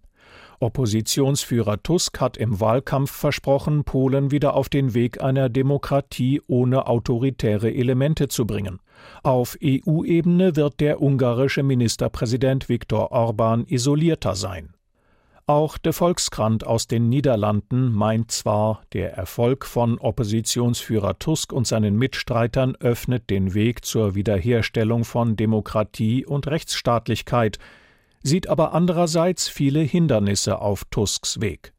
Oppositionsführer 0.60 1.82
Tusk 1.82 2.20
hat 2.20 2.36
im 2.36 2.60
Wahlkampf 2.60 3.10
versprochen, 3.10 3.84
Polen 3.84 4.30
wieder 4.30 4.54
auf 4.54 4.68
den 4.68 4.94
Weg 4.94 5.22
einer 5.22 5.48
Demokratie 5.48 6.40
ohne 6.46 6.86
autoritäre 6.86 7.72
Elemente 7.72 8.28
zu 8.28 8.46
bringen. 8.46 8.80
Auf 9.22 9.56
EU-Ebene 9.62 10.56
wird 10.56 10.80
der 10.80 11.00
ungarische 11.00 11.62
Ministerpräsident 11.62 12.68
Viktor 12.68 13.12
Orban 13.12 13.64
isolierter 13.66 14.34
sein. 14.34 14.74
Auch 15.48 15.78
der 15.78 15.94
Volkskrant 15.94 16.66
aus 16.66 16.88
den 16.88 17.08
Niederlanden 17.08 17.90
meint 17.90 18.30
zwar, 18.30 18.82
der 18.92 19.14
Erfolg 19.14 19.64
von 19.64 19.98
Oppositionsführer 19.98 21.18
Tusk 21.18 21.54
und 21.54 21.66
seinen 21.66 21.96
Mitstreitern 21.96 22.76
öffnet 22.80 23.30
den 23.30 23.54
Weg 23.54 23.82
zur 23.86 24.14
Wiederherstellung 24.14 25.06
von 25.06 25.36
Demokratie 25.36 26.26
und 26.26 26.48
Rechtsstaatlichkeit, 26.48 27.58
sieht 28.22 28.48
aber 28.48 28.72
andererseits 28.72 29.48
viele 29.48 29.80
Hindernisse 29.80 30.60
auf 30.60 30.84
Tusks 30.90 31.40
Weg. 31.40 31.72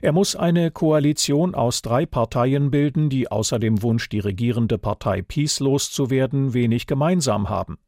Er 0.00 0.12
muss 0.12 0.36
eine 0.36 0.70
Koalition 0.70 1.54
aus 1.54 1.82
drei 1.82 2.06
Parteien 2.06 2.70
bilden, 2.70 3.10
die 3.10 3.30
außer 3.30 3.58
dem 3.58 3.82
Wunsch, 3.82 4.08
die 4.08 4.20
regierende 4.20 4.78
Partei 4.78 5.22
Peace 5.22 5.60
loszuwerden, 5.60 6.54
wenig 6.54 6.86
gemeinsam 6.86 7.48
haben. 7.48 7.78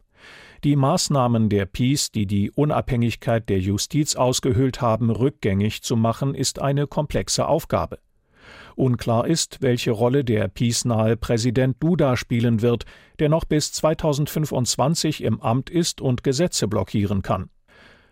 Die 0.62 0.76
Maßnahmen 0.76 1.48
der 1.48 1.64
Peace, 1.64 2.10
die 2.10 2.26
die 2.26 2.50
Unabhängigkeit 2.50 3.48
der 3.48 3.60
Justiz 3.60 4.14
ausgehöhlt 4.14 4.82
haben, 4.82 5.10
rückgängig 5.10 5.82
zu 5.82 5.96
machen, 5.96 6.34
ist 6.34 6.60
eine 6.60 6.86
komplexe 6.86 7.46
Aufgabe. 7.48 7.98
Unklar 8.76 9.26
ist, 9.26 9.62
welche 9.62 9.90
Rolle 9.90 10.24
der 10.24 10.48
peace-nahe 10.48 11.16
Präsident 11.16 11.82
Duda 11.82 12.16
spielen 12.16 12.62
wird, 12.62 12.84
der 13.18 13.28
noch 13.28 13.44
bis 13.44 13.72
2025 13.72 15.22
im 15.22 15.40
Amt 15.40 15.70
ist 15.70 16.00
und 16.00 16.22
Gesetze 16.22 16.68
blockieren 16.68 17.22
kann. 17.22 17.48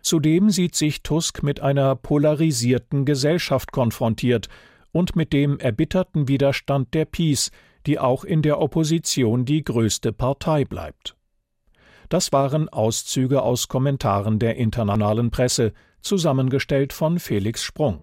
Zudem 0.02 0.50
sieht 0.50 0.74
sich 0.74 1.02
Tusk 1.02 1.42
mit 1.42 1.60
einer 1.60 1.96
polarisierten 1.96 3.04
Gesellschaft 3.04 3.72
konfrontiert 3.72 4.48
und 4.92 5.16
mit 5.16 5.32
dem 5.32 5.58
erbitterten 5.58 6.28
Widerstand 6.28 6.94
der 6.94 7.04
Peace, 7.04 7.50
die 7.86 7.98
auch 7.98 8.24
in 8.24 8.42
der 8.42 8.60
Opposition 8.60 9.44
die 9.44 9.62
größte 9.64 10.12
Partei 10.12 10.64
bleibt. 10.64 11.16
Das 12.08 12.32
waren 12.32 12.68
Auszüge 12.68 13.42
aus 13.42 13.68
Kommentaren 13.68 14.38
der 14.38 14.56
internationalen 14.56 15.30
Presse, 15.30 15.72
zusammengestellt 16.00 16.92
von 16.92 17.18
Felix 17.18 17.62
Sprung. 17.62 18.02